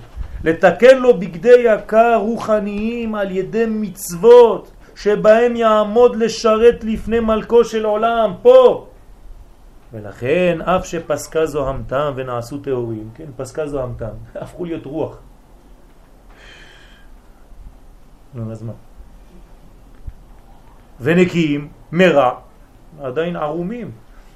[0.44, 8.34] לתקן לו בגדי יקר רוחניים על ידי מצוות שבהם יעמוד לשרת לפני מלכו של עולם,
[8.42, 8.88] פה.
[9.94, 15.18] ולכן אף שפסקה זוהמתם ונעשו תיאורים, כן, פסקה זוהמתם, הפכו להיות רוח.
[18.34, 18.74] נו, אז מה?
[21.02, 22.32] ונקיים מרע,
[23.02, 23.92] עדיין ערומים.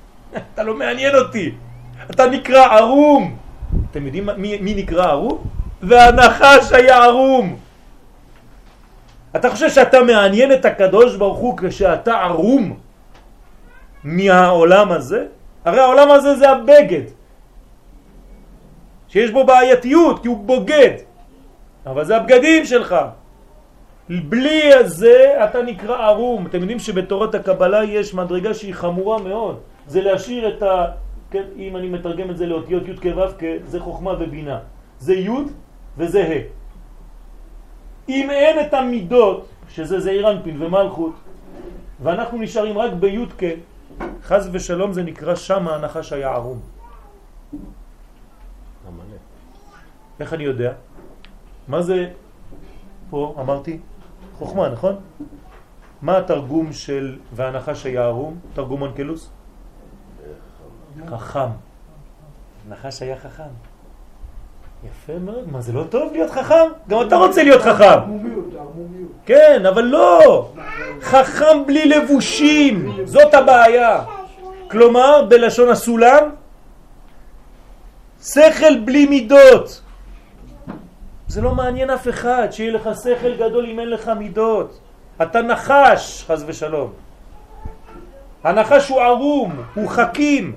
[0.53, 1.55] אתה לא מעניין אותי.
[2.11, 3.37] אתה נקרא ערום.
[3.91, 5.43] אתם יודעים מי, מי נקרא ערום?
[5.87, 7.55] והנחש היה ערום.
[9.35, 12.77] אתה חושב שאתה מעניין את הקדוש ברוך הוא כשאתה ערום
[14.03, 15.25] מהעולם הזה?
[15.65, 17.01] הרי העולם הזה זה הבגד.
[19.07, 20.93] שיש בו בעייתיות, כי הוא בוגד.
[21.85, 22.95] אבל זה הבגדים שלך.
[24.09, 26.47] בלי זה אתה נקרא ערום.
[26.47, 29.59] אתם יודעים שבתורת הקבלה יש מדרגה שהיא חמורה מאוד.
[29.87, 30.85] זה להשאיר את ה...
[31.31, 33.25] כן, אם אני מתרגם את זה לאותיות י' כו'
[33.65, 34.59] זה חוכמה ובינה.
[34.99, 35.29] זה י'
[35.97, 36.63] וזה ה'.
[38.09, 41.13] אם אין את המידות, שזה זעיר אנפין ומלכות,
[42.03, 43.43] ואנחנו נשארים רק בי' כ',
[44.23, 46.59] חז ושלום זה נקרא שם הנחש היה ערום.
[50.19, 50.73] איך אני יודע?
[51.67, 52.11] מה זה
[53.09, 53.79] פה אמרתי?
[54.37, 54.95] חוכמה, נכון?
[56.01, 58.39] מה התרגום של והנחש היה ערום?
[58.53, 59.29] תרגום אונקלוס?
[61.07, 61.49] חכם.
[62.69, 63.72] נחש היה חכם.
[64.87, 66.65] יפה מאוד, מה זה לא טוב להיות חכם?
[66.89, 67.99] גם אתה רוצה להיות חכם.
[69.25, 70.49] כן, אבל לא!
[71.01, 74.03] חכם בלי לבושים, זאת הבעיה.
[74.71, 76.29] כלומר, בלשון הסולם,
[78.23, 79.81] שכל בלי מידות.
[81.27, 84.79] זה לא מעניין אף אחד, שיהיה לך שכל גדול אם אין לך מידות.
[85.21, 86.93] אתה נחש, חז ושלום.
[88.43, 90.55] הנחש הוא ערום, הוא חכים.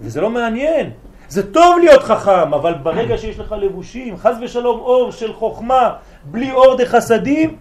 [0.00, 0.90] וזה לא מעניין.
[1.28, 6.52] זה טוב להיות חכם, אבל ברגע שיש לך לבושים, חז ושלום אור של חוכמה, בלי
[6.52, 7.56] אור דחסדים,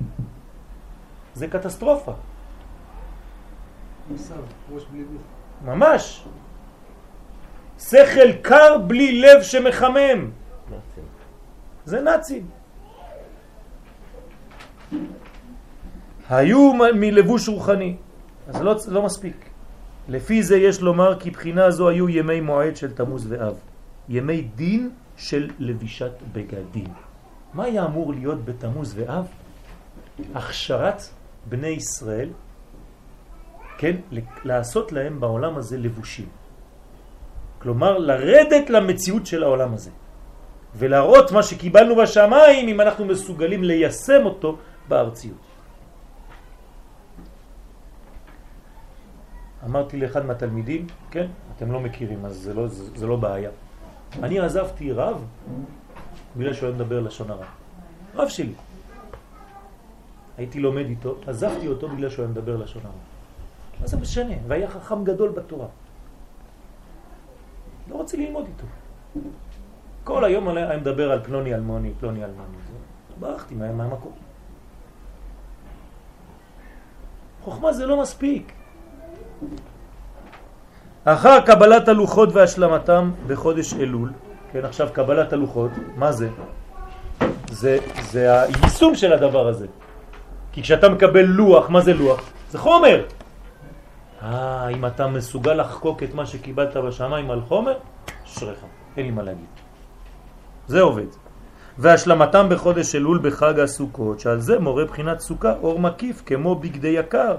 [1.34, 2.12] זה קטסטרופה.
[5.66, 6.24] ממש.
[7.80, 10.32] שכל קר בלי לב שמחמם.
[11.86, 12.48] זה נאצים.
[16.30, 17.96] היו מלבוש רוחני,
[18.48, 19.47] אז לא, לא מספיק.
[20.08, 23.56] לפי זה יש לומר כי בחינה זו היו ימי מועד של תמוז ואב.
[24.10, 26.94] ימי דין של לבישת בגדים.
[27.54, 29.26] מה היה אמור להיות בתמוז ואב?
[30.36, 31.02] הכשרת
[31.46, 32.30] בני ישראל,
[33.78, 33.96] כן,
[34.44, 36.30] לעשות להם בעולם הזה לבושים.
[37.60, 39.92] כלומר, לרדת למציאות של העולם הזה.
[40.76, 45.47] ולהראות מה שקיבלנו בשמיים אם אנחנו מסוגלים ליישם אותו בארציות.
[49.66, 53.50] אמרתי לאחד מהתלמידים, כן, אתם לא מכירים, אז זה לא, זה, זה לא בעיה.
[54.24, 55.26] אני עזבתי רב
[56.38, 57.46] בגלל שהוא היה מדבר לשון הרע.
[58.16, 58.54] רב שלי.
[60.38, 62.94] הייתי לומד איתו, עזבתי אותו בגלל שהוא היה מדבר לשון הרע.
[63.82, 64.34] מה זה משנה?
[64.48, 65.68] והיה חכם גדול בתורה.
[67.90, 68.66] לא רוצה ללמוד איתו.
[70.04, 72.58] כל היום היה מדבר על פלוני אלמוני, פלוני אלמוני.
[73.20, 74.12] ברחתי מה- מהמקום.
[77.44, 78.54] חוכמה זה לא מספיק.
[81.06, 84.12] אחר קבלת הלוחות והשלמתם בחודש אלול,
[84.52, 86.30] כן, עכשיו קבלת הלוחות, מה זה?
[87.52, 87.78] זה,
[88.12, 89.68] זה היישום של הדבר הזה.
[90.52, 92.22] כי כשאתה מקבל לוח, מה זה לוח?
[92.52, 93.04] זה חומר.
[94.24, 97.78] אה, אם אתה מסוגל לחקוק את מה שקיבלת בשמיים על חומר,
[98.26, 98.60] אשריך,
[98.98, 99.46] אין לי מה להגיד.
[100.68, 101.12] זה עובד.
[101.78, 107.36] והשלמתם בחודש אלול בחג הסוכות, שעל זה מורה בחינת סוכה אור מקיף כמו בגדי יקר.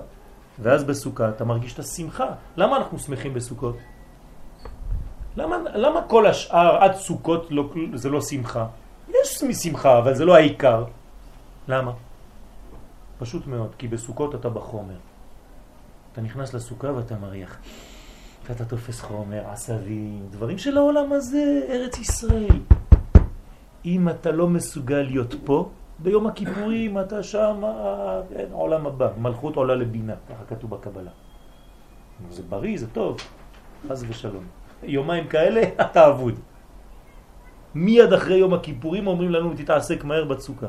[0.63, 2.27] ואז בסוכה אתה מרגיש את השמחה.
[2.57, 3.77] למה אנחנו שמחים בסוכות?
[5.37, 8.67] למה, למה כל השאר עד סוכות לא, זה לא שמחה?
[9.09, 10.85] יש שמחה, אבל זה לא העיקר.
[11.69, 11.93] למה?
[13.19, 14.97] פשוט מאוד, כי בסוכות אתה בחומר.
[16.13, 17.59] אתה נכנס לסוכה ואתה מריח.
[18.49, 22.61] ואתה תופס חומר, עשבים, דברים של העולם הזה, ארץ ישראל.
[23.85, 29.57] אם אתה לא מסוגל להיות פה, ביום הכיפורים אתה שם, אה, אין, עולם הבא, מלכות
[29.57, 31.11] עולה לבינה, ככה כתוב בקבלה.
[32.31, 33.17] זה בריא, זה טוב,
[33.89, 34.45] חס ושלום.
[34.83, 36.35] יומיים כאלה, אתה אבוד.
[37.75, 40.69] מיד אחרי יום הכיפורים אומרים לנו, תתעסק מהר בצוקה.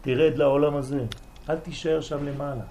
[0.00, 1.04] תרד לעולם הזה,
[1.50, 2.64] אל תישאר שם למעלה.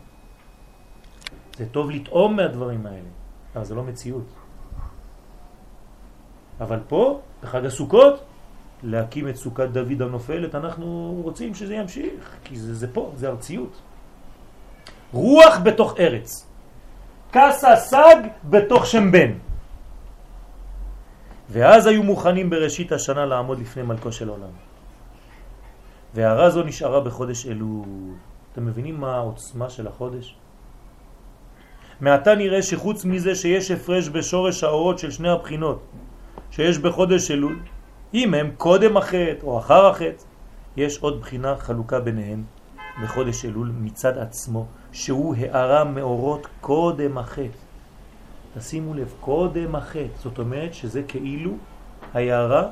[1.57, 3.09] זה טוב לטעום מהדברים האלה,
[3.55, 4.27] אבל זה לא מציאות.
[6.61, 8.23] אבל פה, בחג הסוכות,
[8.84, 13.82] להקים את סוכת דוד הנופלת, אנחנו רוצים שזה ימשיך, כי זה, זה פה, זה ארציות.
[15.13, 16.47] רוח בתוך ארץ.
[17.32, 19.32] קסה סג בתוך שם בן.
[21.49, 24.53] ואז היו מוכנים בראשית השנה לעמוד לפני מלכו של עולם.
[26.13, 28.15] והערה זו נשארה בחודש אלול.
[28.53, 30.36] אתם מבינים מה העוצמה של החודש?
[32.01, 35.80] מעתה נראה שחוץ מזה שיש הפרש בשורש האורות של שני הבחינות
[36.51, 37.59] שיש בחודש אלול,
[38.16, 40.24] אם הם קודם החטא או אחר החטא,
[40.78, 42.43] יש עוד בחינה חלוקה ביניהם
[43.03, 47.57] בחודש אלול מצד עצמו, שהוא הערה מאורות קודם החטא.
[48.57, 51.51] תשימו לב, קודם החטא, זאת אומרת שזה כאילו
[52.13, 52.63] הערה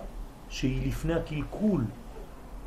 [0.50, 1.84] שהיא לפני הקלקול.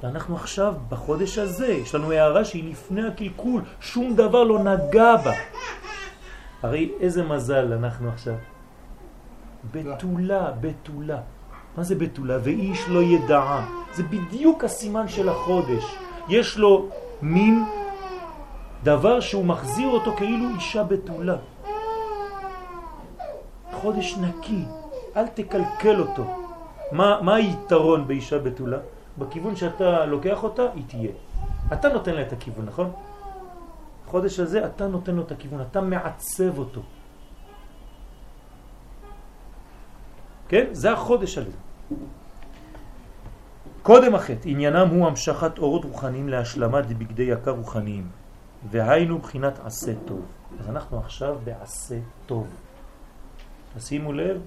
[0.03, 5.33] ואנחנו עכשיו, בחודש הזה, יש לנו הערה שהיא לפני הקלקול, שום דבר לא נגע בה.
[6.63, 8.35] הרי איזה מזל אנחנו עכשיו.
[9.73, 11.21] בתולה, בתולה.
[11.77, 12.39] מה זה בתולה?
[12.43, 13.69] ואיש לא ידעה.
[13.95, 15.85] זה בדיוק הסימן של החודש.
[16.29, 16.89] יש לו
[17.23, 17.65] מין
[18.83, 21.37] דבר שהוא מחזיר אותו כאילו אישה בתולה.
[23.73, 24.65] חודש נקי,
[25.17, 26.25] אל תקלקל אותו.
[26.93, 28.79] מה, מה היתרון באישה בתולה?
[29.19, 31.11] בכיוון שאתה לוקח אותה, היא תהיה.
[31.73, 32.91] אתה נותן לה את הכיוון, נכון?
[34.07, 36.81] החודש הזה אתה נותן לו את הכיוון, אתה מעצב אותו.
[40.49, 40.67] כן?
[40.73, 41.66] זה החודש הזה.
[43.83, 48.09] קודם החטא, עניינם הוא המשכת אורות רוחניים להשלמת בגדי יקר רוחניים.
[48.71, 50.23] והיינו בחינת עשה טוב.
[50.61, 52.47] אז אנחנו עכשיו בעשה טוב.
[53.77, 54.41] תשימו לב,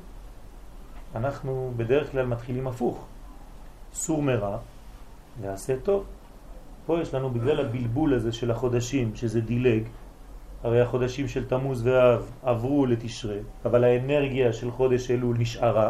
[1.16, 3.06] אנחנו בדרך כלל מתחילים הפוך.
[3.94, 4.58] סור מרע
[5.42, 6.04] ועשה טוב.
[6.86, 9.84] פה יש לנו בגלל הבלבול הזה של החודשים, שזה דילג,
[10.64, 15.90] הרי החודשים של תמוז ואב עברו לתשרה, אבל האנרגיה של חודש אלול נשארה,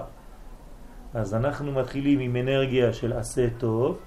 [1.14, 4.00] אז אנחנו מתחילים עם אנרגיה של עשה טוב,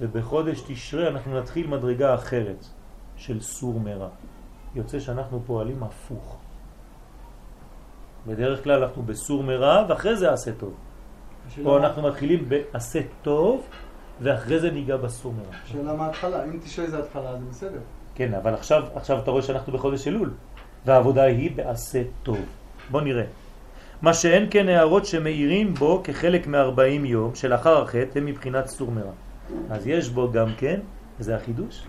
[0.00, 2.66] ובחודש תשרה אנחנו נתחיל מדרגה אחרת
[3.16, 4.08] של סור מרע.
[4.74, 6.38] יוצא שאנחנו פועלים הפוך.
[8.26, 10.74] בדרך כלל אנחנו בסור מרע ואחרי זה עשה טוב.
[11.62, 13.66] פה אנחנו מתחילים בעשה טוב
[14.20, 15.56] ואחרי זה ניגע בסור מרע.
[15.64, 17.80] שאלה מה ההתחלה, אם תשעה זה התחלה זה בסדר.
[18.14, 20.30] כן, אבל עכשיו, עכשיו אתה רואה שאנחנו בחודש אלול,
[20.86, 22.38] והעבודה היא בעשה טוב.
[22.90, 23.24] בוא נראה.
[24.02, 29.12] מה שאין כן הערות שמאירים בו כחלק מ-40 יום שלאחר החטא הם מבחינת סור מרע.
[29.70, 30.80] אז יש בו גם כן,
[31.20, 31.86] וזה החידוש,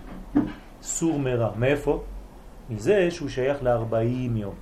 [0.82, 1.50] סור מרע.
[1.56, 2.02] מאיפה?
[2.70, 4.54] מזה שהוא שייך ל-40 יום.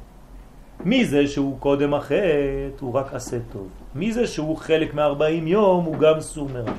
[0.84, 3.68] מי זה שהוא קודם החטא הוא רק עשה טוב.
[3.94, 6.72] מי זה שהוא חלק מ-40 יום הוא גם סור מרע.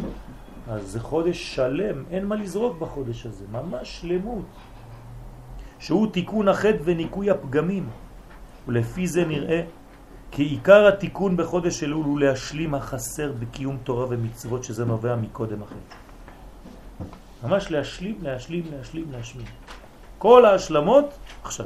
[0.69, 4.45] אז זה חודש שלם, אין מה לזרוק בחודש הזה, ממש שלמות.
[5.79, 7.89] שהוא תיקון החטא וניקוי הפגמים.
[8.67, 9.61] ולפי זה נראה
[10.35, 15.95] כי עיקר התיקון בחודש אלול הוא להשלים החסר בקיום תורה ומצוות שזה נובע מקודם החטא.
[17.43, 19.45] ממש להשלים, להשלים, להשלים, להשלים.
[20.17, 21.05] כל ההשלמות
[21.43, 21.65] עכשיו.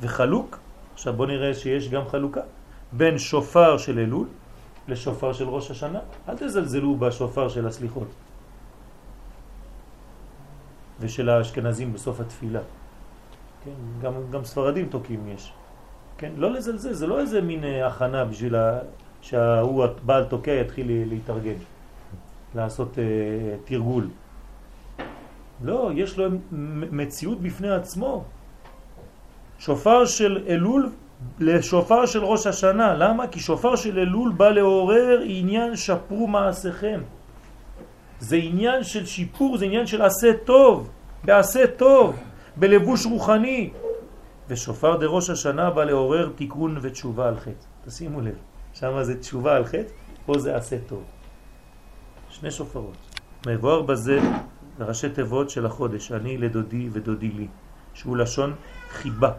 [0.00, 0.58] וחלוק,
[0.94, 2.40] עכשיו בוא נראה שיש גם חלוקה,
[2.92, 4.26] בין שופר של אלול
[4.88, 6.00] לשופר של ראש השנה.
[6.28, 8.08] אל תזלזלו בשופר של הסליחות
[11.00, 12.60] ושל האשכנזים בסוף התפילה.
[13.64, 13.70] כן,
[14.02, 15.52] גם, גם ספרדים תוקים יש.
[16.18, 18.78] כן, לא לזלזל, זה לא איזה מין אה, הכנה בשביל ה...
[19.20, 21.54] שההוא הבעל תוקע יתחיל להתארגן,
[22.54, 23.04] לעשות אה,
[23.64, 24.08] תרגול.
[25.64, 26.30] לא, יש לו
[26.90, 28.24] מציאות בפני עצמו.
[29.58, 30.90] שופר של אלול
[31.40, 32.94] לשופר של ראש השנה.
[32.94, 33.26] למה?
[33.26, 37.00] כי שופר של אלול בא לעורר עניין שפרו מעשיכם.
[38.20, 40.90] זה עניין של שיפור, זה עניין של עשה טוב,
[41.24, 42.16] בעשה טוב,
[42.56, 43.70] בלבוש רוחני.
[44.48, 47.66] ושופר דראש השנה בא לעורר תיקון ותשובה על חטא.
[47.84, 48.34] תשימו לב,
[48.72, 49.92] שם זה תשובה על חטא,
[50.26, 51.04] פה זה עשה טוב.
[52.28, 52.96] שני שופרות.
[53.46, 54.20] מבואר בזה
[54.78, 57.48] ראשי תיבות של החודש, אני לדודי ודודי לי,
[57.94, 58.54] שהוא לשון
[58.88, 59.32] חיבה.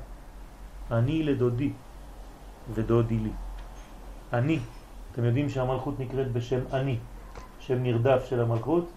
[0.91, 1.71] אני לדודי
[2.73, 3.31] ודודי לי.
[4.33, 4.59] אני,
[5.11, 6.97] אתם יודעים שהמלכות נקראת בשם אני,
[7.59, 8.89] שם נרדף של המלכות,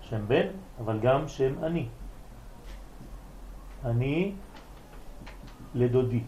[0.00, 0.46] שם בן,
[0.84, 1.86] אבל גם שם אני.
[3.84, 4.32] אני
[5.76, 6.22] לדודי.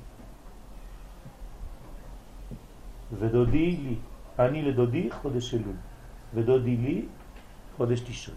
[3.19, 3.97] ודודי לי.
[4.39, 5.77] אני לדודי חודש אלול,
[6.35, 7.05] ודודי לי
[7.77, 8.35] חודש תשרי.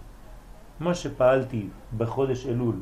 [0.80, 2.76] מה שפעלתי בחודש אלול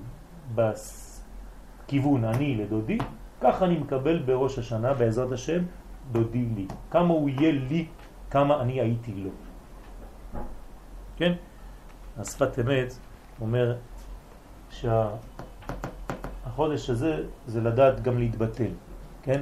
[0.56, 2.98] בכיוון אני לדודי,
[3.42, 5.64] כך אני מקבל בראש השנה בעזרת השם
[6.12, 6.68] דודי לי.
[6.92, 7.86] כמה הוא יהיה לי,
[8.32, 9.30] כמה אני הייתי לו.
[11.18, 11.34] כן?
[12.18, 12.94] השפת אמת
[13.42, 13.76] אומר
[16.60, 18.72] שהחודש הזה זה לדעת גם להתבטל,
[19.24, 19.42] כן?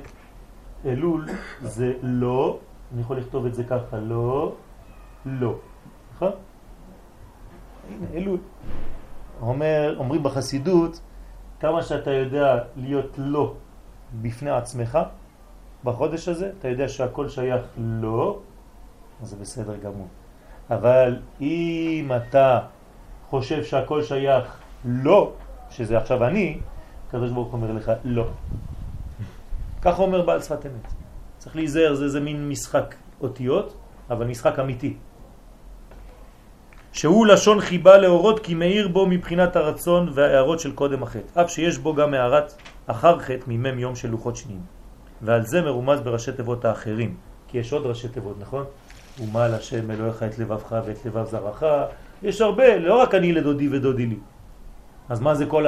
[0.85, 1.25] אלול
[1.61, 2.59] זה לא,
[2.93, 4.53] אני יכול לכתוב את זה ככה, לא,
[5.25, 5.53] לא,
[6.13, 6.31] נכון?
[8.13, 8.39] אלול.
[9.41, 11.01] אומר, אומרים בחסידות,
[11.59, 13.53] כמה שאתה יודע להיות לא
[14.21, 14.99] בפני עצמך,
[15.83, 18.39] בחודש הזה, אתה יודע שהכל שייך לא,
[19.21, 20.07] זה בסדר גמור.
[20.69, 22.59] אבל אם אתה
[23.29, 24.45] חושב שהכל שייך
[24.85, 25.31] לא,
[25.69, 26.59] שזה עכשיו אני,
[27.07, 28.25] הקדוש ברוך אומר לך לא.
[29.81, 30.93] ככה אומר בעל שפת אמת.
[31.37, 33.75] צריך להיזהר, זה, זה מין משחק אותיות,
[34.09, 34.93] אבל משחק אמיתי.
[36.91, 41.77] שהוא לשון חיבה להורות כי מאיר בו מבחינת הרצון וההערות של קודם החטא, אף שיש
[41.77, 42.53] בו גם הערת
[42.87, 44.61] אחר חטא ממם יום של לוחות שניים.
[45.21, 47.15] ועל זה מרומז בראשי תיבות האחרים,
[47.47, 48.65] כי יש עוד ראשי תיבות, נכון?
[49.19, 51.63] ומעל השם אלוהיך את לבבך ואת לבב זרעך,
[52.23, 54.17] יש הרבה, לא רק אני לדודי ודודי לי.
[55.09, 55.65] אז מה זה כל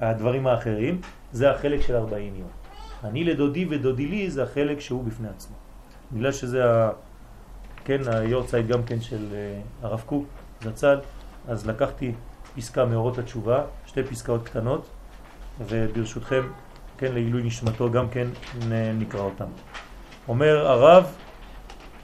[0.00, 1.00] הדברים האחרים?
[1.32, 2.48] זה החלק של 40 יום.
[3.04, 5.56] אני לדודי ודודי לי זה החלק שהוא בפני עצמו.
[6.12, 6.90] בגלל שזה ה...
[7.84, 10.24] כן, היורצייט גם כן של אה, הרב קוק,
[10.62, 10.98] זצ"ל,
[11.48, 12.12] אז לקחתי
[12.56, 14.86] פסקה מאורות התשובה, שתי פסקאות קטנות,
[15.60, 16.42] וברשותכם,
[16.98, 18.28] כן, לעילוי נשמתו גם כן
[18.94, 19.44] נקרא אותם.
[20.28, 21.06] אומר הרב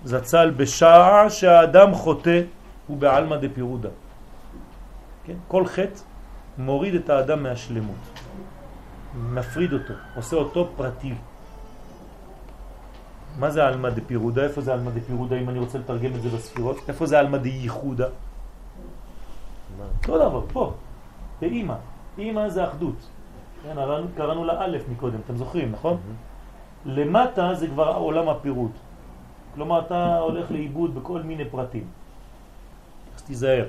[0.05, 2.41] זצ"ל, בשעה שהאדם חוטא
[2.87, 3.89] הוא בעלמא דפירודה.
[5.25, 5.37] כן?
[5.49, 6.01] כל חטא
[6.59, 8.21] מוריד את האדם מהשלמות,
[9.15, 11.15] מפריד אותו, עושה אותו פרטי.
[13.39, 14.45] מה זה אלמא דפירודה?
[14.45, 16.77] איפה זה אלמא דפירודה אם אני רוצה לתרגם את זה בספירות?
[16.89, 18.07] איפה זה אלמא דייחודה?
[20.09, 20.73] אותו דבר, פה,
[21.41, 21.75] באמא.
[22.19, 22.97] אימא זה אחדות.
[23.63, 23.77] כן,
[24.17, 25.97] קראנו לה א' מקודם, אתם זוכרים, נכון?
[26.87, 28.71] למטה זה כבר עולם הפירוט.
[29.55, 31.85] כלומר, אתה הולך לאיבוד בכל מיני פרטים.
[33.17, 33.67] אז תיזהר.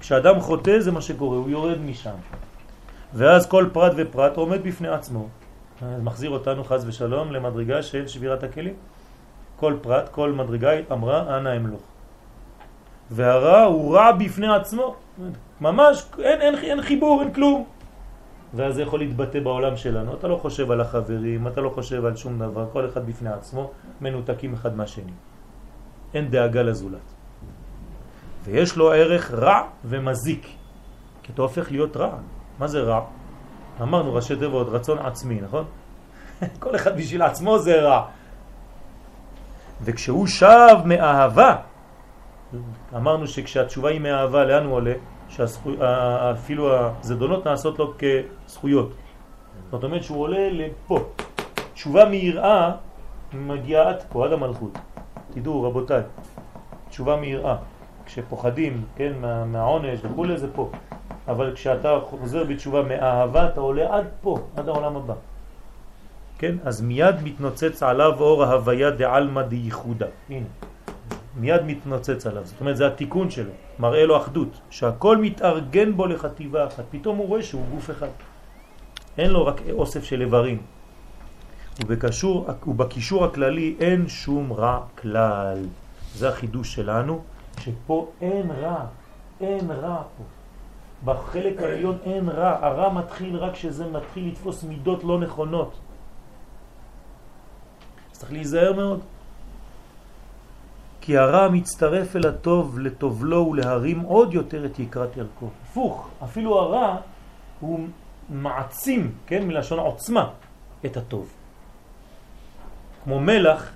[0.00, 2.14] כשאדם חוטא זה מה שקורה, הוא יורד משם.
[3.14, 5.28] ואז כל פרט ופרט עומד בפני עצמו.
[5.80, 8.74] זה מחזיר אותנו חז ושלום למדרגה של שבירת הכלים.
[9.56, 11.80] כל פרט, כל מדרגה אמרה אנא אמלוך.
[13.10, 14.94] והרע הוא רע בפני עצמו.
[15.60, 17.64] ממש אין, אין, אין חיבור, אין כלום.
[18.54, 20.14] ואז זה יכול להתבטא בעולם שלנו.
[20.14, 23.70] אתה לא חושב על החברים, אתה לא חושב על שום דבר, כל אחד בפני עצמו,
[24.00, 25.12] מנותקים אחד מהשני.
[26.14, 27.17] אין דאגה לזולת.
[28.44, 30.46] ויש לו ערך רע ומזיק,
[31.22, 32.10] כי אתה הופך להיות רע.
[32.58, 33.00] מה זה רע?
[33.82, 35.64] אמרנו ראשי תיבות, רצון עצמי, נכון?
[36.62, 38.06] כל אחד בשביל עצמו זה רע.
[39.82, 41.56] וכשהוא שב מאהבה,
[42.96, 44.92] אמרנו שכשהתשובה היא מאהבה, לאן הוא עולה?
[45.28, 48.92] שאפילו הזדונות נעשות לו כזכויות.
[49.70, 51.04] זאת אומרת שהוא עולה לפה.
[51.74, 52.72] תשובה מיראה
[53.32, 54.78] מגיעה עד פה, עד המלכות.
[55.30, 56.02] תדעו רבותיי,
[56.88, 57.56] תשובה מיראה.
[58.08, 60.70] כשפוחדים, כן, מה, מהעונש וכו' זה פה.
[61.28, 65.14] אבל כשאתה חוזר בתשובה מאהבה, אתה עולה עד פה, עד העולם הבא.
[66.38, 66.54] כן?
[66.64, 70.06] אז מיד מתנוצץ עליו אור ההוויה דעלמא דייחודה.
[70.28, 70.46] הנה.
[71.36, 72.42] מיד מתנוצץ עליו.
[72.44, 73.50] זאת אומרת, זה התיקון שלו.
[73.78, 76.84] מראה לו אחדות, שהכל מתארגן בו לחטיבה אחת.
[76.90, 78.14] פתאום הוא רואה שהוא גוף אחד.
[79.18, 80.58] אין לו רק אוסף של איברים.
[81.84, 85.58] ובקשור, ובקישור הכללי אין שום רע כלל.
[86.14, 87.22] זה החידוש שלנו,
[87.60, 88.84] שפה אין רע.
[89.40, 90.24] אין רע פה.
[91.04, 92.66] בחלק העליון אין רע.
[92.66, 95.78] הרע מתחיל רק כשזה מתחיל לתפוס מידות לא נכונות.
[98.12, 99.00] אז צריך להיזהר מאוד.
[101.00, 105.48] כי הרע מצטרף אל הטוב לטוב לו ולהרים עוד יותר את יקרת ערכו.
[105.62, 106.96] הפוך, אפילו הרע
[107.60, 107.88] הוא
[108.28, 110.30] מעצים, כן, מלשון עוצמה,
[110.86, 111.32] את הטוב.
[113.04, 113.72] כמו מלח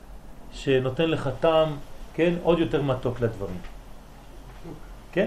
[0.53, 1.69] שנותן לך טעם,
[2.15, 3.72] כן, עוד יותר מתוק לדברים.
[5.13, 5.27] כן?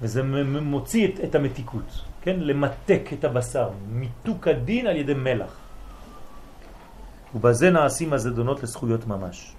[0.00, 0.22] וזה
[0.62, 2.40] מוציא את, את המתיקות, כן?
[2.40, 5.58] למתק את הבשר, מיתוק הדין על ידי מלח.
[7.34, 9.54] ובזה נעשים הזדונות לזכויות ממש.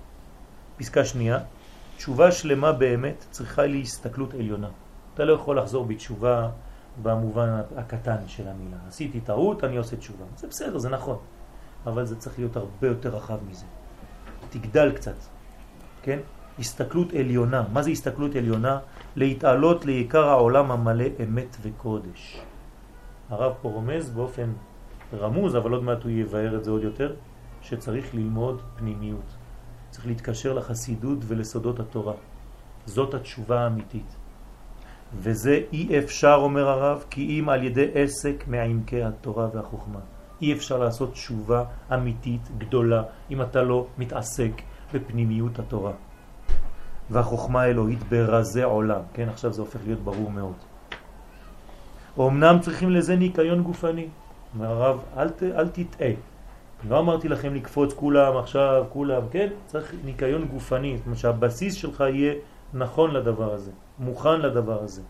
[0.78, 1.40] פסקה שנייה,
[1.98, 4.70] תשובה שלמה באמת צריכה להסתכלות עליונה.
[5.14, 6.50] אתה לא יכול לחזור בתשובה
[7.02, 8.78] במובן הקטן של המילה.
[8.88, 10.26] עשיתי טעות, אני עושה תשובה.
[10.36, 11.18] זה בסדר, זה נכון,
[11.86, 13.66] אבל זה צריך להיות הרבה יותר רחב מזה.
[14.50, 15.16] תגדל קצת,
[16.04, 16.20] כן?
[16.60, 17.64] הסתכלות עליונה.
[17.74, 18.80] מה זה הסתכלות עליונה?
[19.16, 22.42] להתעלות לעיקר העולם המלא אמת וקודש.
[23.30, 24.54] הרב פה רומז באופן
[25.14, 27.16] רמוז, אבל עוד מעט הוא יבהר את זה עוד יותר,
[27.62, 29.36] שצריך ללמוד פנימיות.
[29.90, 32.14] צריך להתקשר לחסידות ולסודות התורה.
[32.86, 34.16] זאת התשובה האמיתית.
[35.18, 40.00] וזה אי אפשר, אומר הרב, כי אם על ידי עסק מעמקי התורה והחוכמה.
[40.42, 44.52] אי אפשר לעשות תשובה אמיתית גדולה אם אתה לא מתעסק
[44.94, 45.92] בפנימיות התורה.
[47.12, 49.02] והחוכמה האלוהית ברזי עולם.
[49.14, 50.54] כן, עכשיו זה הופך להיות ברור מאוד.
[52.20, 54.08] אמנם צריכים לזה ניקיון גופני.
[54.56, 56.12] אומר הרב, אל, ת, אל תטעה.
[56.90, 59.48] לא אמרתי לכם לקפוץ כולם עכשיו, כולם, כן?
[59.66, 62.34] צריך ניקיון גופני, זאת אומרת שהבסיס שלך יהיה
[62.74, 65.02] נכון לדבר הזה, מוכן לדבר הזה.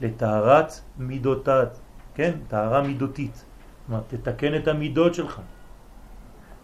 [0.00, 1.68] לטהרת מידותת,
[2.14, 2.32] כן?
[2.48, 3.34] טהרה מידותית.
[3.34, 3.44] זאת
[3.88, 5.40] אומרת, תתקן את המידות שלך.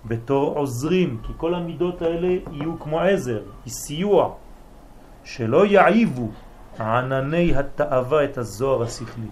[0.05, 4.34] בתור עוזרים, כי כל המידות האלה יהיו כמו עזר, היא סיוע,
[5.24, 6.29] שלא יעיבו
[6.80, 9.26] ענני התאווה את הזוהר השכלי.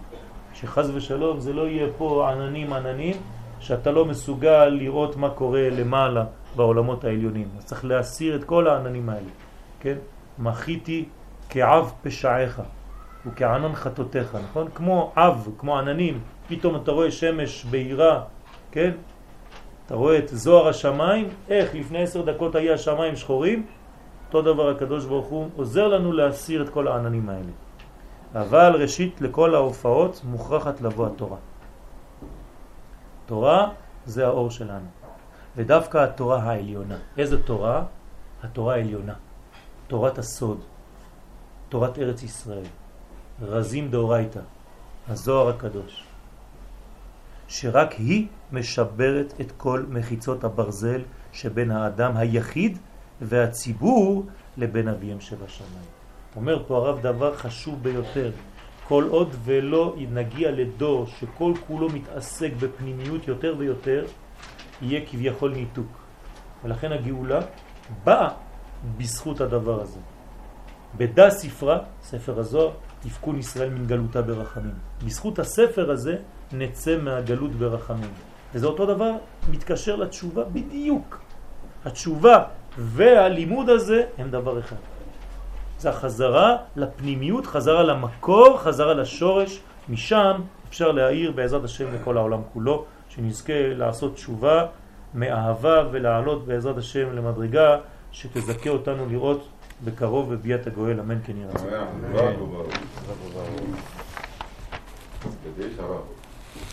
[0.55, 3.16] שחז ושלום זה לא יהיה פה עננים עננים,
[3.60, 6.24] שאתה לא מסוגל לראות מה קורה למעלה
[6.56, 7.48] בעולמות העליונים.
[7.59, 9.30] אז צריך להסיר את כל העננים האלה,
[9.80, 9.97] כן?
[10.38, 11.05] מחיתי
[11.48, 12.62] כעב פשעיך
[13.26, 14.68] וכענן חטאותיך, נכון?
[14.74, 18.22] כמו עב, כמו עננים, פתאום אתה רואה שמש בהירה,
[18.72, 18.90] כן?
[19.90, 23.66] אתה רואה את זוהר השמיים, איך לפני עשר דקות היה השמיים שחורים,
[24.26, 27.52] אותו דבר הקדוש ברוך הוא עוזר לנו להסיר את כל העננים האלה.
[28.34, 31.36] אבל ראשית לכל ההופעות מוכרחת לבוא התורה.
[33.26, 33.70] תורה
[34.06, 34.86] זה האור שלנו,
[35.56, 36.96] ודווקא התורה העליונה.
[37.18, 37.84] איזה תורה?
[38.42, 39.14] התורה העליונה,
[39.86, 40.60] תורת הסוד,
[41.68, 42.70] תורת ארץ ישראל,
[43.42, 44.40] רזים דאורייתא,
[45.08, 46.04] הזוהר הקדוש,
[47.51, 51.01] שרק היא משברת את כל מחיצות הברזל
[51.32, 52.78] שבין האדם היחיד
[53.20, 55.85] והציבור לבין אביהם שבשמיים.
[56.36, 58.31] אומר פה הרב דבר חשוב ביותר.
[58.89, 64.05] כל עוד ולא נגיע לדור שכל כולו מתעסק בפנימיות יותר ויותר,
[64.82, 65.93] יהיה כביכול ניתוק.
[66.64, 67.40] ולכן הגאולה
[68.05, 68.28] באה
[68.97, 69.98] בזכות הדבר הזה.
[70.97, 74.74] בדה ספרה, ספר הזוהר, תפקון ישראל מן גלותה ברחמים.
[75.05, 76.16] בזכות הספר הזה
[76.52, 78.10] נצא מהגלות ברחמים.
[78.55, 79.12] וזה אותו דבר
[79.51, 81.20] מתקשר לתשובה בדיוק.
[81.85, 82.43] התשובה
[82.78, 84.77] והלימוד הזה הם דבר אחד.
[85.78, 92.85] זה החזרה לפנימיות, חזרה למקור, חזרה לשורש, משם אפשר להעיר בעזרת השם לכל העולם כולו,
[93.09, 94.66] שנזכה לעשות תשובה
[95.14, 97.77] מאהבה ולעלות בעזרת השם למדרגה
[98.12, 99.48] שתזכה אותנו לראות
[99.85, 101.68] בקרוב בביאת הגואל, אמן כן יהיה רצון.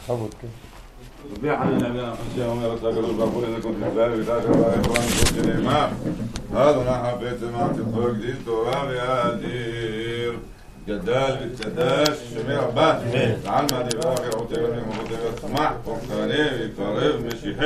[0.08, 0.34] ברוך הוא ברוך.
[0.34, 0.34] קדיש הרב.
[0.34, 0.48] בכבוד, כן.
[1.36, 4.80] סוביח על נביא השם אומר את הקדוש ברוך הוא לזה קונטי ישראל וידע שבא יכולה
[4.80, 5.88] מכל שנאמר
[6.54, 10.34] אדוני חפץ למען צדקו הגדיל תורה ויאדיר
[10.88, 13.00] גדל וקדש שמר רבה
[13.44, 14.38] ועל מה דיבר אחר